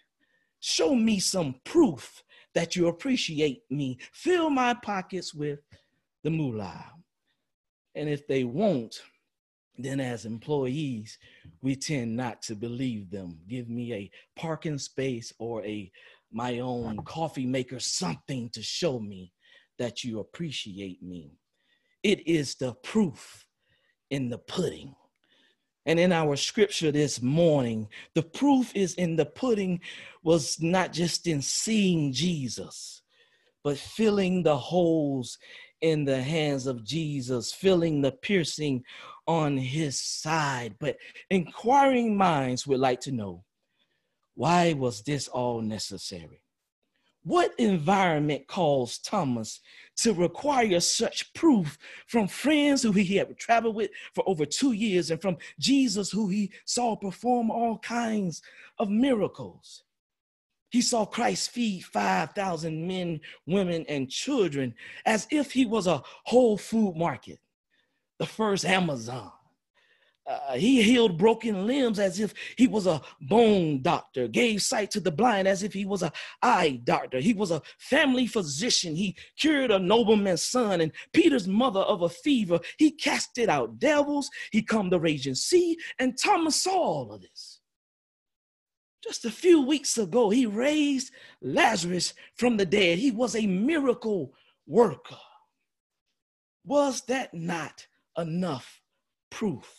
Show 0.59 0.95
me 0.95 1.19
some 1.19 1.55
proof 1.63 2.23
that 2.53 2.75
you 2.75 2.87
appreciate 2.87 3.61
me. 3.69 3.97
Fill 4.13 4.49
my 4.49 4.73
pockets 4.73 5.33
with 5.33 5.59
the 6.23 6.29
moolah. 6.29 6.85
And 7.95 8.09
if 8.09 8.27
they 8.27 8.43
won't 8.43 9.01
then 9.83 9.99
as 9.99 10.25
employees 10.25 11.17
we 11.61 11.75
tend 11.75 12.15
not 12.15 12.41
to 12.41 12.55
believe 12.55 13.09
them 13.09 13.39
give 13.47 13.69
me 13.69 13.93
a 13.93 14.11
parking 14.35 14.77
space 14.77 15.33
or 15.39 15.63
a 15.65 15.91
my 16.31 16.59
own 16.59 16.97
coffee 17.05 17.45
maker 17.45 17.79
something 17.79 18.49
to 18.49 18.61
show 18.61 18.99
me 18.99 19.33
that 19.77 20.03
you 20.03 20.19
appreciate 20.19 21.01
me 21.01 21.31
it 22.03 22.25
is 22.27 22.55
the 22.55 22.73
proof 22.75 23.45
in 24.09 24.29
the 24.29 24.37
pudding. 24.37 24.95
And 25.85 25.99
in 25.99 26.11
our 26.11 26.35
scripture 26.35 26.91
this 26.91 27.21
morning, 27.21 27.87
the 28.13 28.23
proof 28.23 28.75
is 28.75 28.93
in 28.95 29.15
the 29.15 29.25
pudding 29.25 29.81
was 30.23 30.61
not 30.61 30.93
just 30.93 31.25
in 31.25 31.41
seeing 31.41 32.13
Jesus, 32.13 33.01
but 33.63 33.77
filling 33.77 34.43
the 34.43 34.57
holes 34.57 35.37
in 35.81 36.05
the 36.05 36.21
hands 36.21 36.67
of 36.67 36.83
Jesus, 36.83 37.51
filling 37.51 38.01
the 38.01 38.11
piercing 38.11 38.83
on 39.29 39.57
his 39.57 40.01
side. 40.01 40.73
But 40.79 40.97
inquiring 41.29 42.17
minds 42.17 42.65
would 42.65 42.79
like 42.79 42.99
to 43.01 43.11
know 43.11 43.43
why 44.33 44.73
was 44.73 45.03
this 45.03 45.27
all 45.27 45.61
necessary? 45.61 46.41
What 47.23 47.51
environment 47.59 48.47
caused 48.47 49.05
Thomas 49.05 49.59
to 49.97 50.13
require 50.13 50.79
such 50.79 51.31
proof 51.33 51.77
from 52.07 52.27
friends 52.27 52.81
who 52.81 52.91
he 52.91 53.17
had 53.17 53.37
traveled 53.37 53.75
with 53.75 53.91
for 54.15 54.27
over 54.27 54.45
two 54.45 54.71
years 54.71 55.11
and 55.11 55.21
from 55.21 55.37
Jesus, 55.59 56.09
who 56.09 56.29
he 56.29 56.51
saw 56.65 56.95
perform 56.95 57.51
all 57.51 57.77
kinds 57.77 58.41
of 58.79 58.89
miracles? 58.89 59.83
He 60.71 60.81
saw 60.81 61.05
Christ 61.05 61.51
feed 61.51 61.81
5,000 61.81 62.87
men, 62.87 63.19
women, 63.45 63.85
and 63.87 64.09
children 64.09 64.73
as 65.05 65.27
if 65.29 65.51
he 65.51 65.65
was 65.65 65.85
a 65.85 66.01
whole 66.23 66.57
food 66.57 66.95
market, 66.95 67.39
the 68.19 68.25
first 68.25 68.65
Amazon. 68.65 69.31
Uh, 70.29 70.53
he 70.53 70.83
healed 70.83 71.17
broken 71.17 71.65
limbs 71.65 71.97
as 71.97 72.19
if 72.19 72.35
he 72.55 72.67
was 72.67 72.85
a 72.85 73.01
bone 73.19 73.81
doctor, 73.81 74.27
gave 74.27 74.61
sight 74.61 74.91
to 74.91 74.99
the 74.99 75.11
blind 75.11 75.47
as 75.47 75.63
if 75.63 75.73
he 75.73 75.85
was 75.85 76.03
a 76.03 76.11
eye 76.43 76.79
doctor. 76.83 77.19
He 77.19 77.33
was 77.33 77.49
a 77.49 77.63
family 77.79 78.27
physician. 78.27 78.95
He 78.95 79.17
cured 79.39 79.71
a 79.71 79.79
nobleman's 79.79 80.45
son 80.45 80.81
and 80.81 80.91
Peter's 81.13 81.47
mother 81.47 81.79
of 81.79 82.03
a 82.03 82.09
fever. 82.09 82.59
He 82.77 82.91
casted 82.91 83.49
out 83.49 83.79
devils. 83.79 84.29
He 84.51 84.61
calmed 84.61 84.91
the 84.91 84.99
raging 84.99 85.33
sea. 85.33 85.75
And 85.97 86.15
Thomas 86.15 86.61
saw 86.61 86.77
all 86.77 87.11
of 87.11 87.21
this. 87.21 87.59
Just 89.03 89.25
a 89.25 89.31
few 89.31 89.65
weeks 89.65 89.97
ago, 89.97 90.29
he 90.29 90.45
raised 90.45 91.11
Lazarus 91.41 92.13
from 92.35 92.57
the 92.57 92.67
dead. 92.67 92.99
He 92.99 93.09
was 93.09 93.35
a 93.35 93.47
miracle 93.47 94.33
worker. 94.67 95.17
Was 96.65 97.01
that 97.07 97.33
not 97.33 97.87
enough 98.19 98.81
proof? 99.29 99.73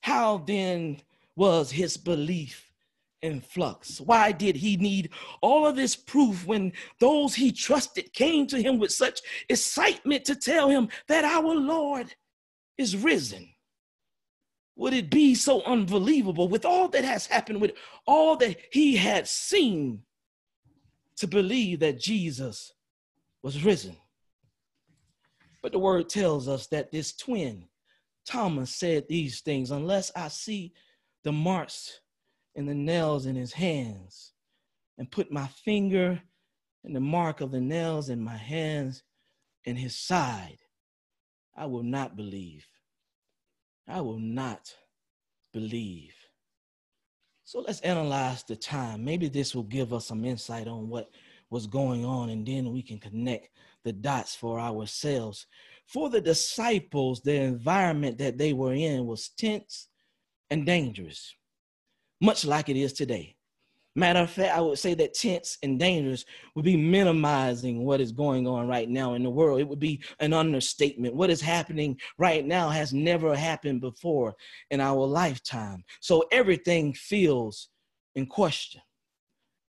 How 0.00 0.38
then 0.38 0.98
was 1.34 1.70
his 1.70 1.96
belief 1.96 2.70
in 3.22 3.40
flux? 3.40 4.00
Why 4.00 4.32
did 4.32 4.56
he 4.56 4.76
need 4.76 5.10
all 5.40 5.66
of 5.66 5.76
this 5.76 5.96
proof 5.96 6.46
when 6.46 6.72
those 7.00 7.34
he 7.34 7.52
trusted 7.52 8.12
came 8.12 8.46
to 8.48 8.60
him 8.60 8.78
with 8.78 8.92
such 8.92 9.20
excitement 9.48 10.24
to 10.26 10.34
tell 10.34 10.68
him 10.68 10.88
that 11.08 11.24
our 11.24 11.54
Lord 11.54 12.14
is 12.78 12.96
risen? 12.96 13.48
Would 14.76 14.92
it 14.92 15.10
be 15.10 15.34
so 15.34 15.62
unbelievable 15.62 16.48
with 16.48 16.66
all 16.66 16.88
that 16.88 17.04
has 17.04 17.26
happened, 17.26 17.60
with 17.60 17.72
all 18.06 18.36
that 18.36 18.58
he 18.70 18.96
had 18.96 19.26
seen, 19.26 20.02
to 21.16 21.26
believe 21.26 21.80
that 21.80 21.98
Jesus 21.98 22.74
was 23.42 23.64
risen? 23.64 23.96
But 25.66 25.72
the 25.72 25.80
word 25.80 26.08
tells 26.08 26.46
us 26.46 26.68
that 26.68 26.92
this 26.92 27.12
twin 27.16 27.64
Thomas 28.24 28.72
said 28.72 29.08
these 29.08 29.40
things 29.40 29.72
unless 29.72 30.12
I 30.14 30.28
see 30.28 30.72
the 31.24 31.32
marks 31.32 32.02
and 32.54 32.68
the 32.68 32.74
nails 32.76 33.26
in 33.26 33.34
his 33.34 33.52
hands 33.52 34.30
and 34.96 35.10
put 35.10 35.32
my 35.32 35.48
finger 35.64 36.22
in 36.84 36.92
the 36.92 37.00
mark 37.00 37.40
of 37.40 37.50
the 37.50 37.60
nails 37.60 38.10
in 38.10 38.20
my 38.20 38.36
hands 38.36 39.02
in 39.64 39.74
his 39.74 39.98
side, 39.98 40.58
I 41.56 41.66
will 41.66 41.82
not 41.82 42.14
believe. 42.14 42.64
I 43.88 44.02
will 44.02 44.20
not 44.20 44.72
believe. 45.52 46.14
So 47.42 47.58
let's 47.66 47.80
analyze 47.80 48.44
the 48.44 48.54
time. 48.54 49.04
Maybe 49.04 49.28
this 49.28 49.52
will 49.52 49.64
give 49.64 49.92
us 49.92 50.06
some 50.06 50.24
insight 50.24 50.68
on 50.68 50.88
what 50.88 51.10
was 51.50 51.66
going 51.66 52.04
on, 52.04 52.30
and 52.30 52.46
then 52.46 52.72
we 52.72 52.82
can 52.82 53.00
connect 53.00 53.48
the 53.86 53.92
dots 53.94 54.34
for 54.34 54.60
ourselves 54.60 55.46
for 55.86 56.10
the 56.10 56.20
disciples, 56.20 57.20
the 57.20 57.36
environment 57.36 58.18
that 58.18 58.38
they 58.38 58.52
were 58.52 58.74
in 58.74 59.06
was 59.06 59.30
tense 59.38 59.88
and 60.50 60.66
dangerous, 60.66 61.34
much 62.20 62.44
like 62.44 62.68
it 62.68 62.76
is 62.76 62.92
today. 62.92 63.36
Matter 63.94 64.20
of 64.20 64.30
fact, 64.30 64.54
I 64.54 64.60
would 64.60 64.78
say 64.78 64.92
that 64.94 65.14
tense 65.14 65.56
and 65.62 65.78
dangerous 65.78 66.26
would 66.54 66.66
be 66.66 66.76
minimizing 66.76 67.84
what 67.84 68.00
is 68.00 68.12
going 68.12 68.46
on 68.46 68.68
right 68.68 68.90
now 68.90 69.14
in 69.14 69.22
the 69.22 69.30
world. 69.30 69.58
It 69.58 69.68
would 69.68 69.78
be 69.78 70.02
an 70.20 70.34
understatement. 70.34 71.14
What 71.14 71.30
is 71.30 71.40
happening 71.40 71.98
right 72.18 72.44
now 72.44 72.68
has 72.68 72.92
never 72.92 73.34
happened 73.34 73.80
before 73.80 74.34
in 74.70 74.80
our 74.80 75.06
lifetime. 75.06 75.82
So 76.00 76.24
everything 76.30 76.92
feels 76.92 77.68
in 78.16 78.26
question. 78.26 78.82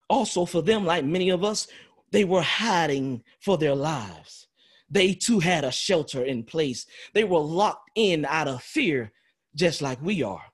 Also, 0.08 0.46
for 0.46 0.62
them, 0.62 0.86
like 0.86 1.04
many 1.04 1.30
of 1.30 1.44
us, 1.44 1.66
they 2.10 2.24
were 2.24 2.42
hiding 2.42 3.22
for 3.40 3.58
their 3.58 3.74
lives 3.74 4.46
they 4.90 5.14
too 5.14 5.40
had 5.40 5.64
a 5.64 5.72
shelter 5.72 6.24
in 6.24 6.44
place. 6.44 6.86
They 7.12 7.24
were 7.24 7.40
locked 7.40 7.90
in 7.94 8.24
out 8.24 8.48
of 8.48 8.62
fear, 8.62 9.12
just 9.54 9.82
like 9.82 10.00
we 10.00 10.22
are. 10.22 10.44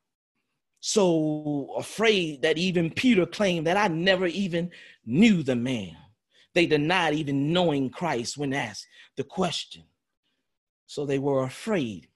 So 0.80 1.74
afraid 1.76 2.42
that 2.42 2.58
even 2.58 2.90
Peter 2.90 3.26
claimed 3.26 3.66
that 3.66 3.76
I 3.76 3.88
never 3.88 4.26
even 4.26 4.70
knew 5.04 5.42
the 5.42 5.56
man. 5.56 5.96
They 6.54 6.66
denied 6.66 7.14
even 7.14 7.52
knowing 7.52 7.90
Christ 7.90 8.36
when 8.36 8.52
asked 8.52 8.86
the 9.16 9.24
question. 9.24 9.84
So 10.86 11.06
they 11.06 11.18
were 11.18 11.44
afraid. 11.44 12.08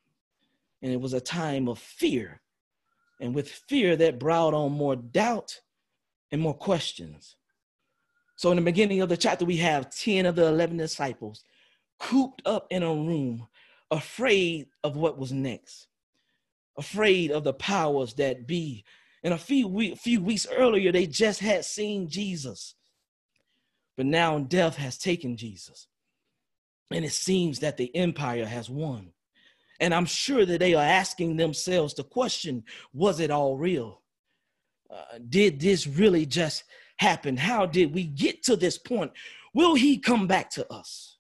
And 0.83 0.93
it 0.93 1.01
was 1.01 1.13
a 1.13 1.21
time 1.21 1.69
of 1.69 1.79
fear. 1.79 2.41
And 3.21 3.35
with 3.35 3.51
fear, 3.51 3.97
that 3.97 4.19
brought 4.19 4.53
on 4.53 4.73
more 4.73 4.97
doubt 4.97 5.61
and 6.31 6.41
more 6.41 6.55
questions. 6.55 7.37
So 8.37 8.51
in 8.51 8.57
the 8.57 8.63
beginning 8.63 9.01
of 9.01 9.09
the 9.09 9.17
chapter, 9.17 9.45
we 9.45 9.57
have 9.57 9.91
10 9.91 10.27
of 10.27 10.37
the 10.37 10.47
11 10.47 10.77
disciples 10.77 11.43
cooped 11.99 12.43
up 12.45 12.67
in 12.71 12.83
a 12.83 12.95
room, 12.95 13.49
afraid 13.91 14.67
of 14.85 14.97
what 14.97 15.19
was 15.19 15.33
next, 15.33 15.89
afraid 16.77 17.31
of 17.31 17.45
the 17.45 17.55
powers 17.55 18.15
that 18.15 18.47
be. 18.47 18.85
And 19.25 19.33
a 19.33 19.39
few, 19.39 19.67
week, 19.67 19.97
few 19.99 20.21
weeks 20.21 20.47
earlier, 20.55 20.93
they 20.93 21.07
just 21.07 21.41
had 21.41 21.65
seen 21.65 22.09
Jesus. 22.09 22.75
But 23.97 24.07
now 24.07 24.39
death 24.39 24.77
has 24.77 24.99
taken 24.99 25.39
Jesus. 25.39 25.89
And 26.91 27.05
it 27.05 27.13
seems 27.13 27.61
that 27.61 27.79
the 27.79 27.95
empire 27.97 28.45
has 28.45 28.69
won. 28.69 29.13
And 29.81 29.95
I'm 29.95 30.07
sure 30.07 30.45
that 30.45 30.61
they 30.61 30.75
are 30.75 30.85
asking 30.85 31.37
themselves 31.37 31.95
the 31.95 32.05
question 32.05 32.65
was 32.93 33.19
it 33.21 33.31
all 33.31 33.57
real? 33.57 34.03
Uh, 34.89 35.19
did 35.29 35.59
this 35.59 35.87
really 35.87 36.27
just 36.27 36.65
happen? 36.99 37.37
How 37.37 37.67
did 37.67 37.95
we 37.95 38.05
get 38.05 38.43
to 38.45 38.57
this 38.57 38.79
point? 38.79 39.13
Will 39.55 39.75
he 39.75 39.99
come 39.99 40.27
back 40.27 40.51
to 40.51 40.71
us? 40.73 41.19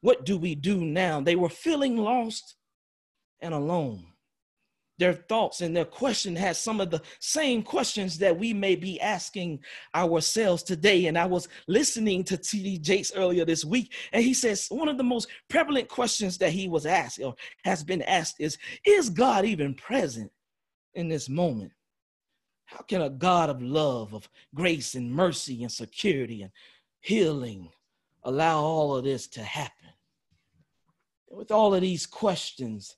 What 0.00 0.24
do 0.24 0.38
we 0.38 0.54
do 0.54 0.84
now? 0.84 1.20
They 1.20 1.36
were 1.36 1.48
feeling 1.48 1.96
lost 1.96 2.56
and 3.40 3.52
alone. 3.52 4.04
Their 4.98 5.14
thoughts 5.14 5.60
and 5.60 5.76
their 5.76 5.84
question 5.84 6.34
has 6.36 6.58
some 6.58 6.80
of 6.80 6.90
the 6.90 7.00
same 7.20 7.62
questions 7.62 8.18
that 8.18 8.36
we 8.36 8.52
may 8.52 8.74
be 8.74 9.00
asking 9.00 9.60
ourselves 9.94 10.64
today. 10.64 11.06
And 11.06 11.16
I 11.16 11.24
was 11.24 11.46
listening 11.68 12.24
to 12.24 12.36
T.D. 12.36 12.78
Jakes 12.78 13.12
earlier 13.14 13.44
this 13.44 13.64
week, 13.64 13.92
and 14.12 14.24
he 14.24 14.34
says 14.34 14.66
one 14.70 14.88
of 14.88 14.98
the 14.98 15.04
most 15.04 15.28
prevalent 15.48 15.88
questions 15.88 16.36
that 16.38 16.50
he 16.50 16.68
was 16.68 16.84
asked 16.84 17.20
or 17.20 17.36
has 17.64 17.84
been 17.84 18.02
asked 18.02 18.36
is 18.40 18.58
Is 18.84 19.08
God 19.08 19.44
even 19.44 19.72
present 19.74 20.32
in 20.94 21.08
this 21.08 21.28
moment? 21.28 21.72
How 22.68 22.82
can 22.82 23.00
a 23.00 23.08
God 23.08 23.48
of 23.48 23.62
love, 23.62 24.12
of 24.12 24.28
grace 24.54 24.94
and 24.94 25.10
mercy 25.10 25.62
and 25.62 25.72
security 25.72 26.42
and 26.42 26.52
healing 27.00 27.70
allow 28.24 28.60
all 28.60 28.94
of 28.94 29.04
this 29.04 29.26
to 29.28 29.42
happen? 29.42 29.88
With 31.30 31.50
all 31.50 31.74
of 31.74 31.80
these 31.80 32.04
questions, 32.04 32.96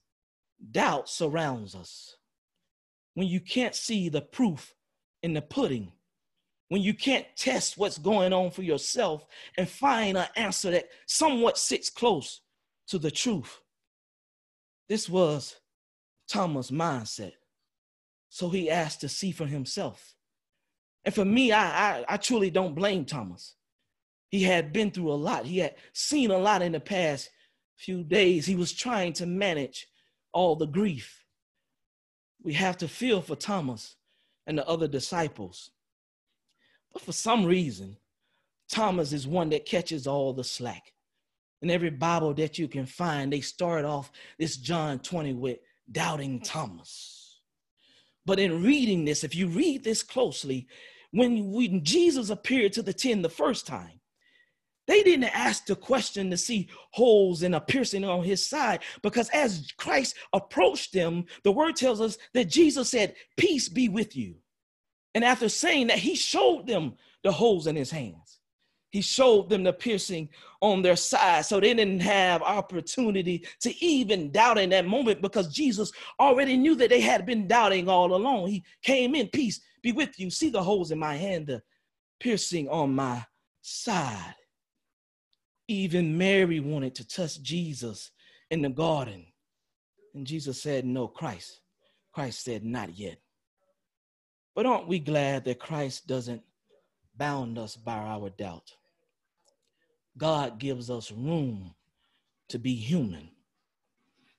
doubt 0.72 1.08
surrounds 1.08 1.76
us. 1.76 2.16
When 3.14 3.28
you 3.28 3.38
can't 3.38 3.76
see 3.76 4.08
the 4.08 4.22
proof 4.22 4.74
in 5.22 5.34
the 5.34 5.42
pudding, 5.42 5.92
when 6.68 6.82
you 6.82 6.92
can't 6.92 7.26
test 7.36 7.78
what's 7.78 7.98
going 7.98 8.32
on 8.32 8.50
for 8.50 8.62
yourself 8.62 9.24
and 9.56 9.68
find 9.68 10.18
an 10.18 10.26
answer 10.34 10.72
that 10.72 10.88
somewhat 11.06 11.58
sits 11.58 11.90
close 11.90 12.40
to 12.88 12.98
the 12.98 13.10
truth. 13.12 13.60
This 14.88 15.08
was 15.08 15.60
Thomas' 16.26 16.72
mindset. 16.72 17.34
So 18.30 18.48
he 18.48 18.70
asked 18.70 19.00
to 19.02 19.08
see 19.08 19.32
for 19.32 19.44
himself. 19.44 20.14
And 21.04 21.14
for 21.14 21.24
me, 21.24 21.52
I, 21.52 21.98
I, 21.98 22.04
I 22.08 22.16
truly 22.16 22.50
don't 22.50 22.74
blame 22.74 23.04
Thomas. 23.04 23.56
He 24.28 24.44
had 24.44 24.72
been 24.72 24.92
through 24.92 25.12
a 25.12 25.14
lot. 25.14 25.44
He 25.44 25.58
had 25.58 25.74
seen 25.92 26.30
a 26.30 26.38
lot 26.38 26.62
in 26.62 26.72
the 26.72 26.80
past 26.80 27.28
few 27.76 28.04
days. 28.04 28.46
He 28.46 28.54
was 28.54 28.72
trying 28.72 29.12
to 29.14 29.26
manage 29.26 29.88
all 30.32 30.54
the 30.54 30.66
grief. 30.66 31.24
We 32.42 32.52
have 32.54 32.76
to 32.78 32.88
feel 32.88 33.20
for 33.20 33.34
Thomas 33.34 33.96
and 34.46 34.56
the 34.56 34.66
other 34.68 34.86
disciples. 34.86 35.72
But 36.92 37.02
for 37.02 37.12
some 37.12 37.44
reason, 37.44 37.96
Thomas 38.68 39.12
is 39.12 39.26
one 39.26 39.50
that 39.50 39.66
catches 39.66 40.06
all 40.06 40.32
the 40.32 40.44
slack. 40.44 40.92
In 41.62 41.70
every 41.70 41.90
Bible 41.90 42.32
that 42.34 42.58
you 42.58 42.68
can 42.68 42.86
find, 42.86 43.32
they 43.32 43.40
start 43.40 43.84
off 43.84 44.12
this 44.38 44.56
John 44.56 45.00
20 45.00 45.34
with 45.34 45.58
doubting 45.90 46.40
Thomas. 46.40 47.19
But 48.30 48.38
in 48.38 48.62
reading 48.62 49.04
this, 49.04 49.24
if 49.24 49.34
you 49.34 49.48
read 49.48 49.82
this 49.82 50.04
closely, 50.04 50.68
when, 51.10 51.50
when 51.50 51.82
Jesus 51.82 52.30
appeared 52.30 52.72
to 52.74 52.80
the 52.80 52.92
10 52.92 53.22
the 53.22 53.28
first 53.28 53.66
time, 53.66 53.98
they 54.86 55.02
didn't 55.02 55.36
ask 55.36 55.66
the 55.66 55.74
question 55.74 56.30
to 56.30 56.36
see 56.36 56.68
holes 56.92 57.42
and 57.42 57.56
a 57.56 57.60
piercing 57.60 58.04
on 58.04 58.22
his 58.22 58.48
side 58.48 58.84
because 59.02 59.30
as 59.30 59.72
Christ 59.76 60.14
approached 60.32 60.92
them, 60.92 61.24
the 61.42 61.50
word 61.50 61.74
tells 61.74 62.00
us 62.00 62.18
that 62.32 62.48
Jesus 62.48 62.88
said, 62.88 63.16
Peace 63.36 63.68
be 63.68 63.88
with 63.88 64.14
you. 64.14 64.36
And 65.12 65.24
after 65.24 65.48
saying 65.48 65.88
that, 65.88 65.98
he 65.98 66.14
showed 66.14 66.68
them 66.68 66.94
the 67.24 67.32
holes 67.32 67.66
in 67.66 67.74
his 67.74 67.90
hands. 67.90 68.29
He 68.90 69.00
showed 69.00 69.48
them 69.48 69.62
the 69.62 69.72
piercing 69.72 70.28
on 70.60 70.82
their 70.82 70.96
side. 70.96 71.46
So 71.46 71.60
they 71.60 71.74
didn't 71.74 72.00
have 72.00 72.42
opportunity 72.42 73.46
to 73.60 73.84
even 73.84 74.32
doubt 74.32 74.58
in 74.58 74.70
that 74.70 74.86
moment 74.86 75.22
because 75.22 75.54
Jesus 75.54 75.92
already 76.18 76.56
knew 76.56 76.74
that 76.74 76.90
they 76.90 77.00
had 77.00 77.24
been 77.24 77.46
doubting 77.46 77.88
all 77.88 78.14
along. 78.14 78.48
He 78.48 78.64
came 78.82 79.14
in, 79.14 79.28
peace 79.28 79.60
be 79.82 79.92
with 79.92 80.18
you. 80.18 80.30
See 80.30 80.50
the 80.50 80.62
holes 80.62 80.90
in 80.90 80.98
my 80.98 81.16
hand, 81.16 81.46
the 81.46 81.62
piercing 82.18 82.68
on 82.68 82.94
my 82.94 83.24
side. 83.62 84.34
Even 85.68 86.18
Mary 86.18 86.60
wanted 86.60 86.94
to 86.96 87.06
touch 87.06 87.40
Jesus 87.42 88.10
in 88.50 88.62
the 88.62 88.68
garden. 88.68 89.26
And 90.14 90.26
Jesus 90.26 90.60
said, 90.62 90.84
No, 90.84 91.06
Christ. 91.08 91.60
Christ 92.12 92.44
said, 92.44 92.64
Not 92.64 92.98
yet. 92.98 93.18
But 94.54 94.66
aren't 94.66 94.88
we 94.88 94.98
glad 94.98 95.44
that 95.44 95.60
Christ 95.60 96.06
doesn't 96.06 96.42
bound 97.16 97.58
us 97.58 97.76
by 97.76 97.96
our 97.96 98.30
doubt? 98.30 98.72
God 100.20 100.58
gives 100.58 100.90
us 100.90 101.10
room 101.10 101.74
to 102.50 102.58
be 102.58 102.74
human 102.74 103.30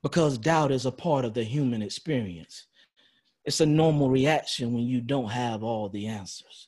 because 0.03 0.37
doubt 0.37 0.71
is 0.71 0.85
a 0.85 0.91
part 0.91 1.25
of 1.25 1.33
the 1.33 1.43
human 1.43 1.81
experience. 1.81 2.67
It's 3.45 3.61
a 3.61 3.65
normal 3.65 4.11
reaction 4.11 4.73
when 4.73 4.83
you 4.83 5.01
don't 5.01 5.31
have 5.31 5.63
all 5.63 5.89
the 5.89 6.05
answers, 6.05 6.67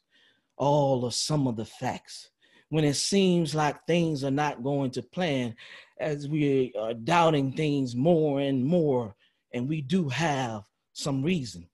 all 0.58 1.06
of 1.06 1.14
some 1.14 1.46
of 1.46 1.56
the 1.56 1.66
facts. 1.66 2.32
When 2.70 2.84
it 2.84 2.96
seems 2.96 3.54
like 3.54 3.86
things 3.86 4.24
are 4.24 4.32
not 4.32 4.64
going 4.64 4.90
to 4.92 5.04
plan, 5.04 5.56
as 6.00 6.28
we 6.28 6.74
are 6.80 6.96
doubting 6.96 7.52
things 7.52 7.96
more 7.96 8.40
and 8.40 8.66
more, 8.66 9.16
and 9.54 9.70
we 9.70 9.82
do 9.82 10.10
have 10.10 10.64
some 10.94 11.22
reason. 11.22 11.70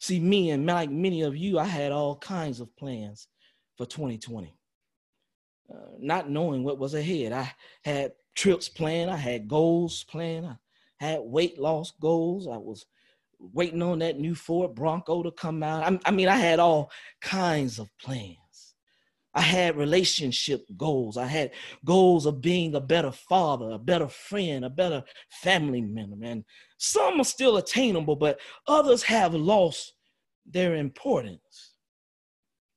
See, 0.00 0.18
me 0.18 0.48
and 0.48 0.64
like 0.64 0.88
many 0.90 1.20
of 1.20 1.36
you, 1.36 1.58
I 1.58 1.64
had 1.64 1.92
all 1.92 2.16
kinds 2.16 2.60
of 2.60 2.74
plans 2.74 3.28
for 3.76 3.84
2020. 3.84 4.57
Uh, 5.72 5.76
not 5.98 6.30
knowing 6.30 6.64
what 6.64 6.78
was 6.78 6.94
ahead. 6.94 7.32
I 7.32 7.52
had 7.84 8.12
trips 8.34 8.68
planned, 8.68 9.10
I 9.10 9.16
had 9.16 9.48
goals 9.48 10.04
planned, 10.04 10.46
I 10.46 10.56
had 10.96 11.20
weight 11.20 11.58
loss 11.58 11.92
goals. 12.00 12.48
I 12.48 12.56
was 12.56 12.86
waiting 13.38 13.82
on 13.82 13.98
that 13.98 14.18
new 14.18 14.34
Ford 14.34 14.74
Bronco 14.74 15.22
to 15.22 15.30
come 15.30 15.62
out. 15.62 15.82
I, 15.82 15.98
I 16.06 16.10
mean, 16.10 16.28
I 16.28 16.36
had 16.36 16.58
all 16.58 16.90
kinds 17.20 17.78
of 17.78 17.88
plans. 17.98 18.38
I 19.34 19.42
had 19.42 19.76
relationship 19.76 20.66
goals. 20.76 21.16
I 21.16 21.26
had 21.26 21.52
goals 21.84 22.26
of 22.26 22.40
being 22.40 22.74
a 22.74 22.80
better 22.80 23.12
father, 23.12 23.70
a 23.70 23.78
better 23.78 24.08
friend, 24.08 24.64
a 24.64 24.70
better 24.70 25.04
family 25.30 25.80
member. 25.80 26.16
And 26.24 26.44
some 26.78 27.20
are 27.20 27.24
still 27.24 27.58
attainable, 27.58 28.16
but 28.16 28.40
others 28.66 29.02
have 29.04 29.34
lost 29.34 29.92
their 30.46 30.74
importance. 30.74 31.74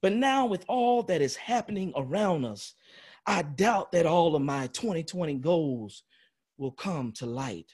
But 0.02 0.14
now, 0.14 0.46
with 0.46 0.66
all 0.68 1.04
that 1.04 1.22
is 1.22 1.36
happening 1.36 1.94
around 1.96 2.46
us, 2.46 2.74
I 3.26 3.44
doubt 3.44 3.92
that 3.92 4.06
all 4.06 4.36
of 4.36 4.42
my 4.42 4.68
2020 4.68 5.36
goals 5.36 6.04
will 6.58 6.72
come 6.72 7.12
to 7.14 7.26
light. 7.26 7.72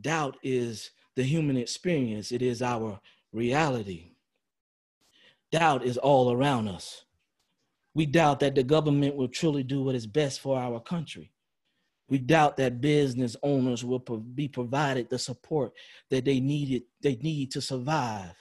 Doubt 0.00 0.36
is 0.42 0.90
the 1.16 1.24
human 1.24 1.56
experience, 1.56 2.30
it 2.30 2.42
is 2.42 2.62
our 2.62 3.00
reality. 3.32 4.12
Doubt 5.50 5.84
is 5.84 5.96
all 5.96 6.30
around 6.32 6.68
us. 6.68 7.04
We 7.94 8.06
doubt 8.06 8.40
that 8.40 8.54
the 8.54 8.62
government 8.62 9.16
will 9.16 9.28
truly 9.28 9.62
do 9.62 9.82
what 9.82 9.94
is 9.94 10.06
best 10.06 10.40
for 10.40 10.58
our 10.58 10.78
country. 10.78 11.32
We 12.08 12.18
doubt 12.18 12.56
that 12.56 12.80
business 12.80 13.36
owners 13.42 13.84
will 13.84 13.98
be 13.98 14.48
provided 14.48 15.10
the 15.10 15.18
support 15.18 15.72
that 16.10 16.24
they 16.24 16.40
needed 16.40 16.84
they 17.02 17.16
need 17.16 17.50
to 17.52 17.60
survive. 17.60 18.32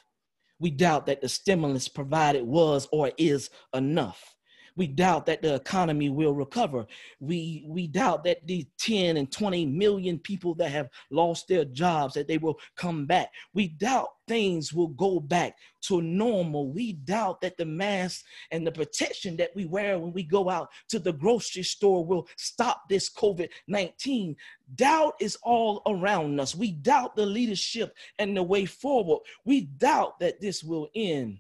We 0.60 0.72
doubt 0.72 1.06
that 1.08 1.22
the 1.22 1.30
stimulus 1.30 1.88
provided 1.88 2.44
was 2.44 2.88
or 2.92 3.12
is 3.18 3.50
enough. 3.74 4.37
We 4.78 4.86
doubt 4.86 5.26
that 5.26 5.42
the 5.42 5.56
economy 5.56 6.10
will 6.10 6.34
recover. 6.34 6.86
We, 7.20 7.66
we 7.68 7.88
doubt 7.88 8.24
that 8.26 8.46
the 8.46 8.66
10 8.78 9.18
and 9.18 9.32
20 9.32 9.66
million 9.66 10.20
people 10.20 10.54
that 10.56 10.70
have 10.70 10.90
lost 11.10 11.48
their 11.48 11.66
jobs, 11.66 12.14
that 12.14 12.28
they 12.28 12.38
will 12.38 12.60
come 12.76 13.08
back. 13.08 13.32
We 13.56 13.70
doubt 13.70 14.10
things 14.28 14.74
will 14.74 14.90
go 14.90 15.20
back 15.20 15.58
to 15.82 16.02
normal. 16.02 16.72
We 16.72 16.94
doubt 16.94 17.42
that 17.42 17.58
the 17.58 17.66
mask 17.66 18.24
and 18.52 18.68
the 18.68 18.72
protection 18.72 19.36
that 19.38 19.50
we 19.56 19.66
wear 19.66 19.98
when 19.98 20.14
we 20.14 20.22
go 20.22 20.48
out 20.48 20.70
to 20.90 21.00
the 21.00 21.14
grocery 21.14 21.64
store 21.64 22.06
will 22.06 22.28
stop 22.38 22.84
this 22.88 23.10
COVID 23.10 23.50
19. 23.68 24.36
Doubt 24.76 25.16
is 25.20 25.38
all 25.42 25.82
around 25.88 26.40
us. 26.40 26.54
We 26.54 26.72
doubt 26.72 27.16
the 27.16 27.26
leadership 27.26 27.96
and 28.20 28.38
the 28.38 28.44
way 28.44 28.66
forward. 28.66 29.22
We 29.44 29.62
doubt 29.62 30.20
that 30.20 30.40
this 30.40 30.64
will 30.64 30.90
end 30.94 31.40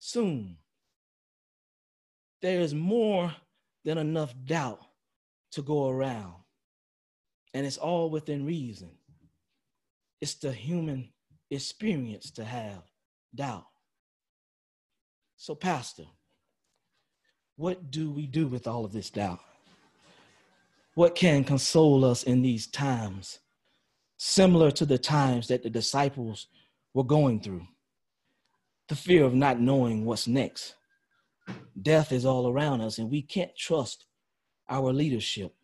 soon 0.00 0.56
there 2.42 2.60
is 2.60 2.74
more 2.74 3.34
than 3.84 3.98
enough 3.98 4.34
doubt 4.44 4.80
to 5.52 5.62
go 5.62 5.88
around. 5.88 6.34
And 7.54 7.64
it's 7.64 7.78
all 7.78 8.10
within 8.10 8.44
reason. 8.44 8.90
It's 10.20 10.34
the 10.34 10.52
human 10.52 11.10
experience 11.50 12.30
to 12.32 12.44
have 12.44 12.82
doubt. 13.34 13.66
So, 15.36 15.54
Pastor, 15.54 16.04
what 17.56 17.90
do 17.90 18.10
we 18.10 18.26
do 18.26 18.46
with 18.46 18.66
all 18.66 18.84
of 18.84 18.92
this 18.92 19.10
doubt? 19.10 19.40
What 20.94 21.14
can 21.14 21.44
console 21.44 22.04
us 22.04 22.22
in 22.22 22.42
these 22.42 22.66
times, 22.66 23.38
similar 24.18 24.70
to 24.72 24.84
the 24.84 24.98
times 24.98 25.48
that 25.48 25.62
the 25.62 25.70
disciples 25.70 26.48
were 26.92 27.04
going 27.04 27.40
through? 27.40 27.66
The 28.88 28.96
fear 28.96 29.24
of 29.24 29.34
not 29.34 29.60
knowing 29.60 30.04
what's 30.04 30.26
next 30.26 30.74
Death 31.80 32.12
is 32.12 32.24
all 32.24 32.48
around 32.48 32.80
us, 32.80 32.98
and 32.98 33.10
we 33.10 33.22
can't 33.22 33.56
trust 33.56 34.06
our 34.68 34.92
leadership. 34.92 35.54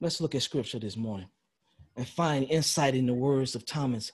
Let's 0.00 0.20
look 0.20 0.34
at 0.34 0.42
scripture 0.42 0.78
this 0.78 0.96
morning 0.96 1.28
and 1.96 2.06
find 2.06 2.44
insight 2.50 2.94
in 2.94 3.06
the 3.06 3.14
words 3.14 3.54
of 3.54 3.64
Thomas 3.64 4.12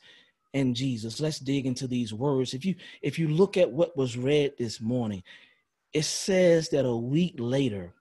and 0.55 0.77
Jesus. 0.77 1.21
Let's 1.21 1.39
dig 1.39 1.67
into 1.67 1.87
these 1.87 2.13
words. 2.15 2.55
If 2.55 2.65
you 2.65 2.77
if 3.01 3.19
you 3.19 3.29
look 3.29 3.57
at 3.57 3.71
what 3.71 3.97
was 3.97 4.17
read 4.17 4.53
this 4.59 4.81
morning, 4.81 5.23
it 5.93 6.05
says 6.05 6.69
that 6.71 6.85
a 6.85 6.97
week 6.97 7.35
later, 7.39 7.93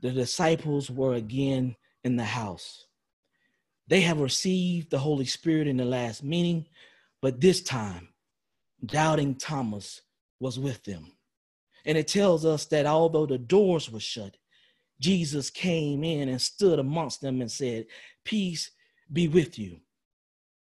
the 0.00 0.10
disciples 0.10 0.90
were 0.90 1.14
again 1.14 1.76
in 2.04 2.16
the 2.16 2.24
house. 2.24 2.86
They 3.88 4.00
have 4.00 4.20
received 4.20 4.90
the 4.90 4.98
Holy 4.98 5.26
Spirit 5.26 5.68
in 5.68 5.76
the 5.76 5.84
last 5.84 6.24
meeting, 6.24 6.66
but 7.20 7.40
this 7.40 7.60
time, 7.60 8.08
doubting 8.84 9.36
Thomas 9.36 10.02
was 10.40 10.58
with 10.58 10.82
them. 10.84 11.12
And 11.86 11.96
it 11.96 12.08
tells 12.08 12.44
us 12.44 12.66
that 12.66 12.84
although 12.84 13.26
the 13.26 13.38
doors 13.38 13.90
were 13.90 14.00
shut, 14.00 14.36
Jesus 15.00 15.50
came 15.50 16.04
in 16.04 16.28
and 16.28 16.42
stood 16.42 16.78
amongst 16.78 17.20
them 17.20 17.40
and 17.40 17.50
said, 17.50 17.86
Peace 18.24 18.70
be 19.12 19.28
with 19.28 19.58
you. 19.58 19.78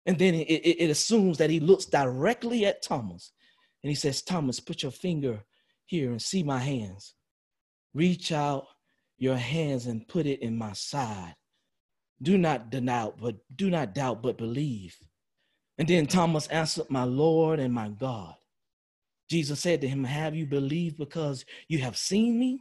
And 0.06 0.18
then 0.18 0.34
it, 0.34 0.48
it, 0.48 0.84
it 0.84 0.90
assumes 0.90 1.38
that 1.38 1.50
he 1.50 1.60
looks 1.60 1.86
directly 1.86 2.66
at 2.66 2.82
Thomas 2.82 3.32
and 3.82 3.88
he 3.88 3.94
says, 3.94 4.22
Thomas, 4.22 4.60
put 4.60 4.82
your 4.82 4.92
finger 4.92 5.44
here 5.86 6.10
and 6.10 6.20
see 6.20 6.42
my 6.42 6.58
hands. 6.58 7.14
Reach 7.94 8.32
out 8.32 8.66
your 9.16 9.36
hands 9.36 9.86
and 9.86 10.08
put 10.08 10.26
it 10.26 10.42
in 10.42 10.58
my 10.58 10.72
side. 10.72 11.34
Do 12.20 12.36
not 12.36 12.70
deny, 12.70 13.10
but 13.20 13.36
do 13.54 13.70
not 13.70 13.94
doubt, 13.94 14.22
but 14.22 14.36
believe. 14.36 14.96
And 15.78 15.86
then 15.86 16.06
Thomas 16.06 16.46
answered, 16.48 16.90
My 16.90 17.04
Lord 17.04 17.60
and 17.60 17.72
my 17.72 17.88
God. 17.88 18.34
Jesus 19.34 19.58
said 19.58 19.80
to 19.80 19.88
him, 19.88 20.04
Have 20.04 20.36
you 20.36 20.46
believed 20.46 20.96
because 20.96 21.44
you 21.66 21.80
have 21.80 21.96
seen 21.96 22.38
me? 22.38 22.60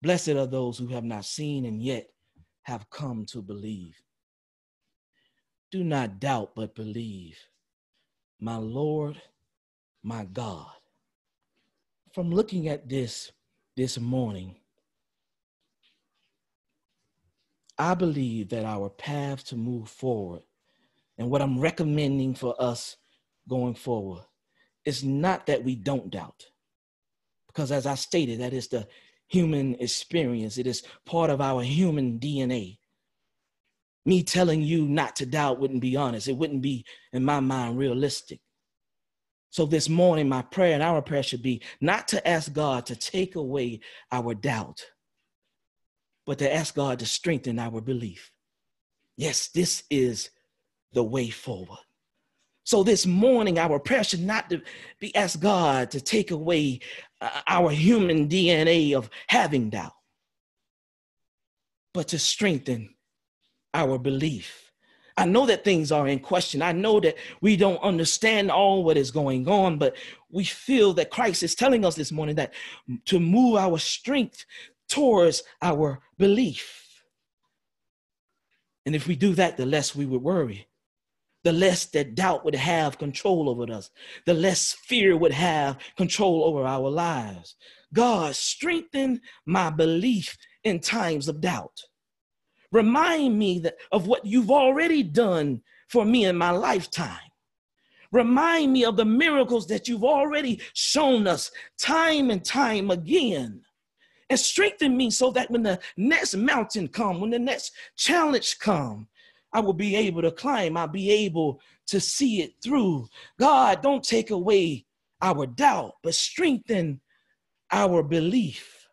Blessed 0.00 0.28
are 0.28 0.46
those 0.46 0.78
who 0.78 0.86
have 0.86 1.02
not 1.02 1.24
seen 1.24 1.64
and 1.64 1.82
yet 1.82 2.06
have 2.62 2.88
come 2.88 3.26
to 3.30 3.42
believe. 3.42 3.96
Do 5.72 5.82
not 5.82 6.20
doubt, 6.20 6.52
but 6.54 6.76
believe. 6.76 7.36
My 8.38 8.54
Lord, 8.58 9.20
my 10.04 10.24
God. 10.26 10.70
From 12.14 12.30
looking 12.30 12.68
at 12.68 12.88
this 12.88 13.32
this 13.76 13.98
morning, 13.98 14.54
I 17.76 17.94
believe 17.94 18.50
that 18.50 18.64
our 18.64 18.88
path 18.88 19.42
to 19.46 19.56
move 19.56 19.88
forward 19.88 20.42
and 21.18 21.28
what 21.28 21.42
I'm 21.42 21.58
recommending 21.58 22.36
for 22.36 22.54
us 22.62 22.98
going 23.48 23.74
forward 23.74 24.22
is 24.86 25.04
not 25.04 25.46
that 25.46 25.64
we 25.64 25.74
don't 25.74 26.10
doubt. 26.10 26.46
Because 27.48 27.72
as 27.72 27.86
I 27.86 27.96
stated, 27.96 28.40
that 28.40 28.54
is 28.54 28.68
the 28.68 28.86
human 29.26 29.74
experience, 29.74 30.56
it 30.56 30.66
is 30.66 30.84
part 31.04 31.28
of 31.28 31.40
our 31.40 31.62
human 31.62 32.18
DNA. 32.18 32.78
Me 34.06 34.22
telling 34.22 34.62
you 34.62 34.86
not 34.86 35.16
to 35.16 35.26
doubt 35.26 35.58
wouldn't 35.58 35.80
be 35.80 35.96
honest, 35.96 36.28
it 36.28 36.36
wouldn't 36.36 36.62
be, 36.62 36.84
in 37.12 37.24
my 37.24 37.40
mind, 37.40 37.76
realistic. 37.76 38.40
So 39.50 39.66
this 39.66 39.88
morning, 39.88 40.28
my 40.28 40.42
prayer 40.42 40.74
and 40.74 40.82
our 40.82 41.02
prayer 41.02 41.22
should 41.22 41.42
be 41.42 41.62
not 41.80 42.06
to 42.08 42.28
ask 42.28 42.52
God 42.52 42.86
to 42.86 42.94
take 42.94 43.34
away 43.34 43.80
our 44.12 44.34
doubt, 44.34 44.84
but 46.24 46.38
to 46.38 46.54
ask 46.54 46.74
God 46.74 47.00
to 47.00 47.06
strengthen 47.06 47.58
our 47.58 47.80
belief. 47.80 48.30
Yes, 49.16 49.48
this 49.48 49.82
is 49.90 50.30
the 50.92 51.02
way 51.02 51.30
forward. 51.30 51.85
So 52.66 52.82
this 52.82 53.06
morning, 53.06 53.60
our 53.60 53.78
prayer 53.78 54.02
should 54.02 54.24
not 54.24 54.52
be 54.98 55.14
ask 55.14 55.38
God 55.38 55.92
to 55.92 56.00
take 56.00 56.32
away 56.32 56.80
uh, 57.20 57.30
our 57.46 57.70
human 57.70 58.28
DNA 58.28 58.92
of 58.92 59.08
having 59.28 59.70
doubt, 59.70 59.94
but 61.94 62.08
to 62.08 62.18
strengthen 62.18 62.92
our 63.72 64.00
belief. 64.00 64.72
I 65.16 65.26
know 65.26 65.46
that 65.46 65.62
things 65.62 65.92
are 65.92 66.08
in 66.08 66.18
question. 66.18 66.60
I 66.60 66.72
know 66.72 66.98
that 66.98 67.14
we 67.40 67.56
don't 67.56 67.80
understand 67.84 68.50
all 68.50 68.82
what 68.82 68.96
is 68.96 69.12
going 69.12 69.46
on, 69.46 69.78
but 69.78 69.94
we 70.28 70.42
feel 70.42 70.92
that 70.94 71.12
Christ 71.12 71.44
is 71.44 71.54
telling 71.54 71.84
us 71.84 71.94
this 71.94 72.10
morning 72.10 72.34
that 72.34 72.52
to 73.04 73.20
move 73.20 73.58
our 73.58 73.78
strength 73.78 74.44
towards 74.88 75.44
our 75.62 76.00
belief. 76.18 76.82
And 78.84 78.96
if 78.96 79.06
we 79.06 79.14
do 79.14 79.36
that, 79.36 79.56
the 79.56 79.66
less 79.66 79.94
we 79.94 80.04
would 80.04 80.22
worry 80.22 80.66
the 81.46 81.52
less 81.52 81.86
that 81.86 82.16
doubt 82.16 82.44
would 82.44 82.56
have 82.56 82.98
control 82.98 83.48
over 83.48 83.72
us, 83.72 83.92
the 84.24 84.34
less 84.34 84.72
fear 84.72 85.16
would 85.16 85.30
have 85.30 85.78
control 85.96 86.42
over 86.42 86.66
our 86.66 86.90
lives. 86.90 87.54
God, 87.94 88.34
strengthen 88.34 89.20
my 89.44 89.70
belief 89.70 90.36
in 90.64 90.80
times 90.80 91.28
of 91.28 91.40
doubt. 91.40 91.80
Remind 92.72 93.38
me 93.38 93.60
that, 93.60 93.76
of 93.92 94.08
what 94.08 94.26
you've 94.26 94.50
already 94.50 95.04
done 95.04 95.62
for 95.88 96.04
me 96.04 96.24
in 96.24 96.36
my 96.36 96.50
lifetime. 96.50 97.30
Remind 98.10 98.72
me 98.72 98.84
of 98.84 98.96
the 98.96 99.04
miracles 99.04 99.68
that 99.68 99.86
you've 99.86 100.02
already 100.02 100.60
shown 100.74 101.28
us 101.28 101.52
time 101.78 102.30
and 102.30 102.44
time 102.44 102.90
again. 102.90 103.62
And 104.28 104.40
strengthen 104.40 104.96
me 104.96 105.12
so 105.12 105.30
that 105.30 105.52
when 105.52 105.62
the 105.62 105.78
next 105.96 106.34
mountain 106.34 106.88
come, 106.88 107.20
when 107.20 107.30
the 107.30 107.38
next 107.38 107.70
challenge 107.94 108.58
come, 108.58 109.06
I 109.52 109.60
will 109.60 109.72
be 109.72 109.96
able 109.96 110.22
to 110.22 110.30
climb. 110.30 110.76
I'll 110.76 110.88
be 110.88 111.10
able 111.10 111.60
to 111.86 112.00
see 112.00 112.42
it 112.42 112.54
through. 112.62 113.08
God, 113.38 113.82
don't 113.82 114.04
take 114.04 114.30
away 114.30 114.86
our 115.22 115.46
doubt, 115.46 115.94
but 116.02 116.14
strengthen 116.14 117.00
our 117.72 118.02
belief. 118.02 118.86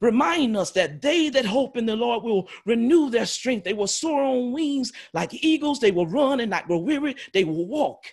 Remind 0.00 0.56
us 0.56 0.72
that 0.72 1.00
they 1.00 1.28
that 1.28 1.44
hope 1.44 1.76
in 1.76 1.86
the 1.86 1.94
Lord 1.94 2.24
will 2.24 2.48
renew 2.66 3.08
their 3.08 3.26
strength. 3.26 3.64
They 3.64 3.72
will 3.72 3.86
soar 3.86 4.24
on 4.24 4.52
wings 4.52 4.92
like 5.14 5.44
eagles. 5.44 5.78
They 5.78 5.92
will 5.92 6.08
run 6.08 6.40
and 6.40 6.50
not 6.50 6.66
grow 6.66 6.78
weary. 6.78 7.14
They 7.32 7.44
will 7.44 7.66
walk 7.66 8.06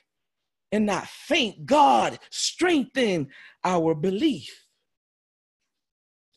and 0.71 0.85
not 0.85 1.07
faint. 1.07 1.65
God, 1.65 2.19
strengthen 2.29 3.29
our 3.63 3.95
belief. 3.95 4.67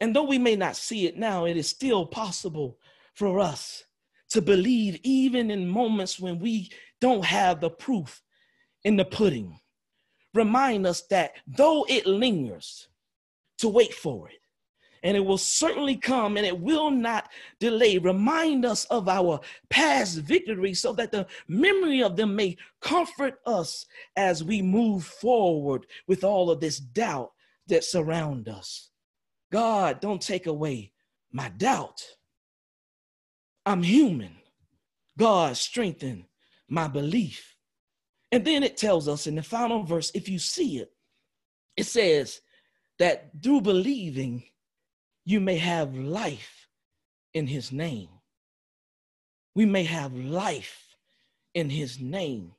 And 0.00 0.16
though 0.16 0.24
we 0.24 0.38
may 0.38 0.56
not 0.56 0.76
see 0.76 1.06
it 1.06 1.18
now, 1.18 1.44
it 1.44 1.56
is 1.56 1.68
still 1.68 2.06
possible 2.06 2.78
for 3.14 3.38
us 3.38 3.84
to 4.32 4.42
believe 4.42 4.98
even 5.02 5.50
in 5.50 5.68
moments 5.68 6.18
when 6.18 6.38
we 6.38 6.70
don't 7.00 7.24
have 7.24 7.60
the 7.60 7.70
proof 7.70 8.22
in 8.84 8.96
the 8.96 9.04
pudding. 9.04 9.60
Remind 10.34 10.86
us 10.86 11.02
that 11.10 11.32
though 11.46 11.84
it 11.88 12.06
lingers, 12.06 12.88
to 13.58 13.68
wait 13.68 13.94
for 13.94 14.28
it. 14.28 14.38
And 15.04 15.16
it 15.16 15.24
will 15.24 15.38
certainly 15.38 15.96
come 15.96 16.36
and 16.36 16.46
it 16.46 16.58
will 16.58 16.90
not 16.90 17.28
delay. 17.60 17.98
Remind 17.98 18.64
us 18.64 18.84
of 18.86 19.08
our 19.08 19.40
past 19.68 20.18
victories 20.18 20.80
so 20.80 20.92
that 20.94 21.12
the 21.12 21.26
memory 21.48 22.02
of 22.02 22.16
them 22.16 22.36
may 22.36 22.56
comfort 22.80 23.34
us 23.46 23.84
as 24.16 24.44
we 24.44 24.62
move 24.62 25.04
forward 25.04 25.86
with 26.06 26.24
all 26.24 26.50
of 26.50 26.60
this 26.60 26.78
doubt 26.78 27.32
that 27.66 27.84
surround 27.84 28.48
us. 28.48 28.90
God, 29.50 30.00
don't 30.00 30.22
take 30.22 30.46
away 30.46 30.92
my 31.32 31.48
doubt 31.50 32.02
I'm 33.64 33.82
human. 33.82 34.36
God 35.18 35.56
strengthen 35.56 36.26
my 36.68 36.88
belief. 36.88 37.56
And 38.30 38.44
then 38.44 38.62
it 38.62 38.76
tells 38.76 39.08
us 39.08 39.26
in 39.26 39.34
the 39.34 39.42
final 39.42 39.82
verse, 39.82 40.10
if 40.14 40.28
you 40.28 40.38
see 40.38 40.78
it, 40.78 40.90
it 41.76 41.84
says 41.84 42.40
that 42.98 43.30
through 43.42 43.60
believing, 43.60 44.44
you 45.24 45.40
may 45.40 45.58
have 45.58 45.94
life 45.96 46.66
in 47.34 47.46
his 47.46 47.72
name. 47.72 48.08
We 49.54 49.66
may 49.66 49.84
have 49.84 50.14
life 50.14 50.96
in 51.54 51.70
his 51.70 52.00
name. 52.00 52.52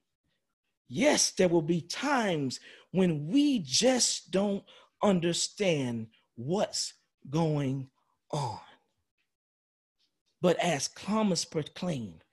Yes, 0.87 1.31
there 1.31 1.49
will 1.49 1.63
be 1.63 1.81
times 1.81 2.59
when 2.91 3.27
we 3.27 3.59
just 3.59 4.31
don't 4.31 4.63
understand 5.01 6.07
what's 6.35 6.93
going 7.29 7.89
on. 8.31 8.59
But 10.43 10.59
as 10.59 10.89
Thomas 10.89 11.45
proclaimed, 11.45 12.25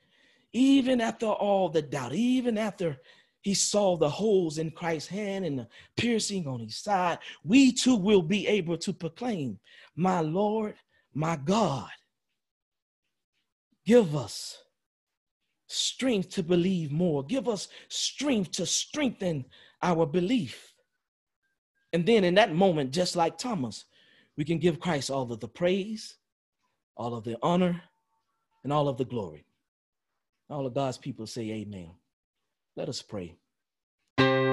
even 0.53 1.01
after 1.01 1.27
all 1.27 1.69
the 1.69 1.81
doubt, 1.81 2.13
even 2.13 2.59
after 2.59 2.99
he 3.41 3.55
saw 3.55 3.97
the 3.97 4.11
holes 4.11 4.59
in 4.59 4.73
Christ's 4.73 5.09
hand 5.09 5.47
and 5.47 5.61
the 5.61 5.69
piercing 5.97 6.49
on 6.49 6.59
his 6.59 6.77
side, 6.77 7.21
we 7.45 7.71
too 7.71 7.95
will 7.95 8.21
be 8.21 8.49
able 8.49 8.77
to 8.79 8.93
proclaim, 8.93 9.61
My 9.95 10.21
Lord, 10.23 10.75
my 11.15 11.37
God, 11.37 11.89
give 13.87 14.17
us 14.17 14.59
strength 15.69 16.31
to 16.31 16.43
believe 16.43 16.91
more. 16.91 17.23
Give 17.23 17.49
us 17.49 17.69
strength 17.89 18.51
to 18.53 18.67
strengthen 18.67 19.45
our 19.85 20.05
belief. 20.05 20.75
And 21.93 22.05
then 22.05 22.25
in 22.25 22.35
that 22.35 22.53
moment, 22.53 22.91
just 22.91 23.15
like 23.15 23.39
Thomas, 23.39 23.85
we 24.37 24.45
can 24.45 24.59
give 24.59 24.81
Christ 24.81 25.13
all 25.13 25.31
of 25.33 25.39
the 25.39 25.47
praise, 25.47 26.17
all 26.97 27.15
of 27.15 27.23
the 27.23 27.39
honor, 27.41 27.81
and 28.65 28.73
all 28.73 28.89
of 28.89 28.97
the 28.97 29.05
glory. 29.05 29.45
All 30.49 30.67
of 30.67 30.75
God's 30.75 30.99
people 30.99 31.27
say 31.27 31.51
amen. 31.51 31.91
Let 32.77 32.89
us 32.89 33.03
pray. 33.03 33.37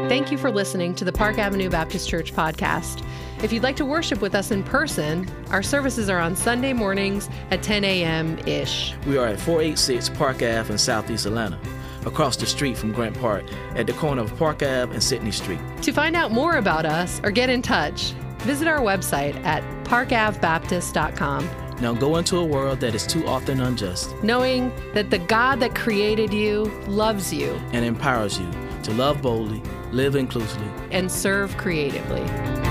Thank 0.07 0.31
you 0.31 0.37
for 0.37 0.49
listening 0.49 0.95
to 0.95 1.05
the 1.05 1.11
Park 1.11 1.37
Avenue 1.37 1.69
Baptist 1.69 2.07
Church 2.07 2.33
podcast. 2.33 3.03
If 3.43 3.51
you'd 3.51 3.63
like 3.63 3.75
to 3.75 3.85
worship 3.85 4.21
with 4.21 4.35
us 4.35 4.51
in 4.51 4.63
person, 4.63 5.29
our 5.49 5.61
services 5.61 6.09
are 6.09 6.19
on 6.19 6.35
Sunday 6.35 6.71
mornings 6.71 7.29
at 7.51 7.61
10 7.61 7.83
a.m. 7.83 8.37
ish. 8.47 8.93
We 9.05 9.17
are 9.17 9.27
at 9.27 9.39
486 9.39 10.09
Park 10.09 10.37
Ave 10.37 10.71
in 10.71 10.77
Southeast 10.77 11.25
Atlanta, 11.25 11.59
across 12.05 12.37
the 12.37 12.45
street 12.45 12.77
from 12.77 12.93
Grant 12.93 13.19
Park, 13.19 13.43
at 13.75 13.85
the 13.85 13.93
corner 13.93 14.21
of 14.21 14.35
Park 14.37 14.63
Ave 14.63 14.93
and 14.93 15.03
Sydney 15.03 15.31
Street. 15.31 15.59
To 15.81 15.91
find 15.91 16.15
out 16.15 16.31
more 16.31 16.55
about 16.55 16.85
us 16.85 17.19
or 17.23 17.31
get 17.31 17.49
in 17.49 17.61
touch, 17.61 18.11
visit 18.39 18.67
our 18.67 18.79
website 18.79 19.35
at 19.43 19.61
parkavbaptist.com. 19.83 21.66
Now 21.79 21.93
go 21.93 22.15
into 22.17 22.37
a 22.37 22.45
world 22.45 22.79
that 22.79 22.95
is 22.95 23.05
too 23.05 23.27
often 23.27 23.61
unjust, 23.61 24.15
knowing 24.23 24.71
that 24.93 25.11
the 25.11 25.19
God 25.19 25.59
that 25.59 25.75
created 25.75 26.33
you 26.33 26.65
loves 26.87 27.31
you 27.31 27.51
and 27.71 27.85
empowers 27.85 28.39
you 28.39 28.49
to 28.83 28.91
love 28.93 29.21
boldly, 29.21 29.61
live 29.91 30.15
inclusively, 30.15 30.67
and 30.91 31.11
serve 31.11 31.55
creatively. 31.57 32.66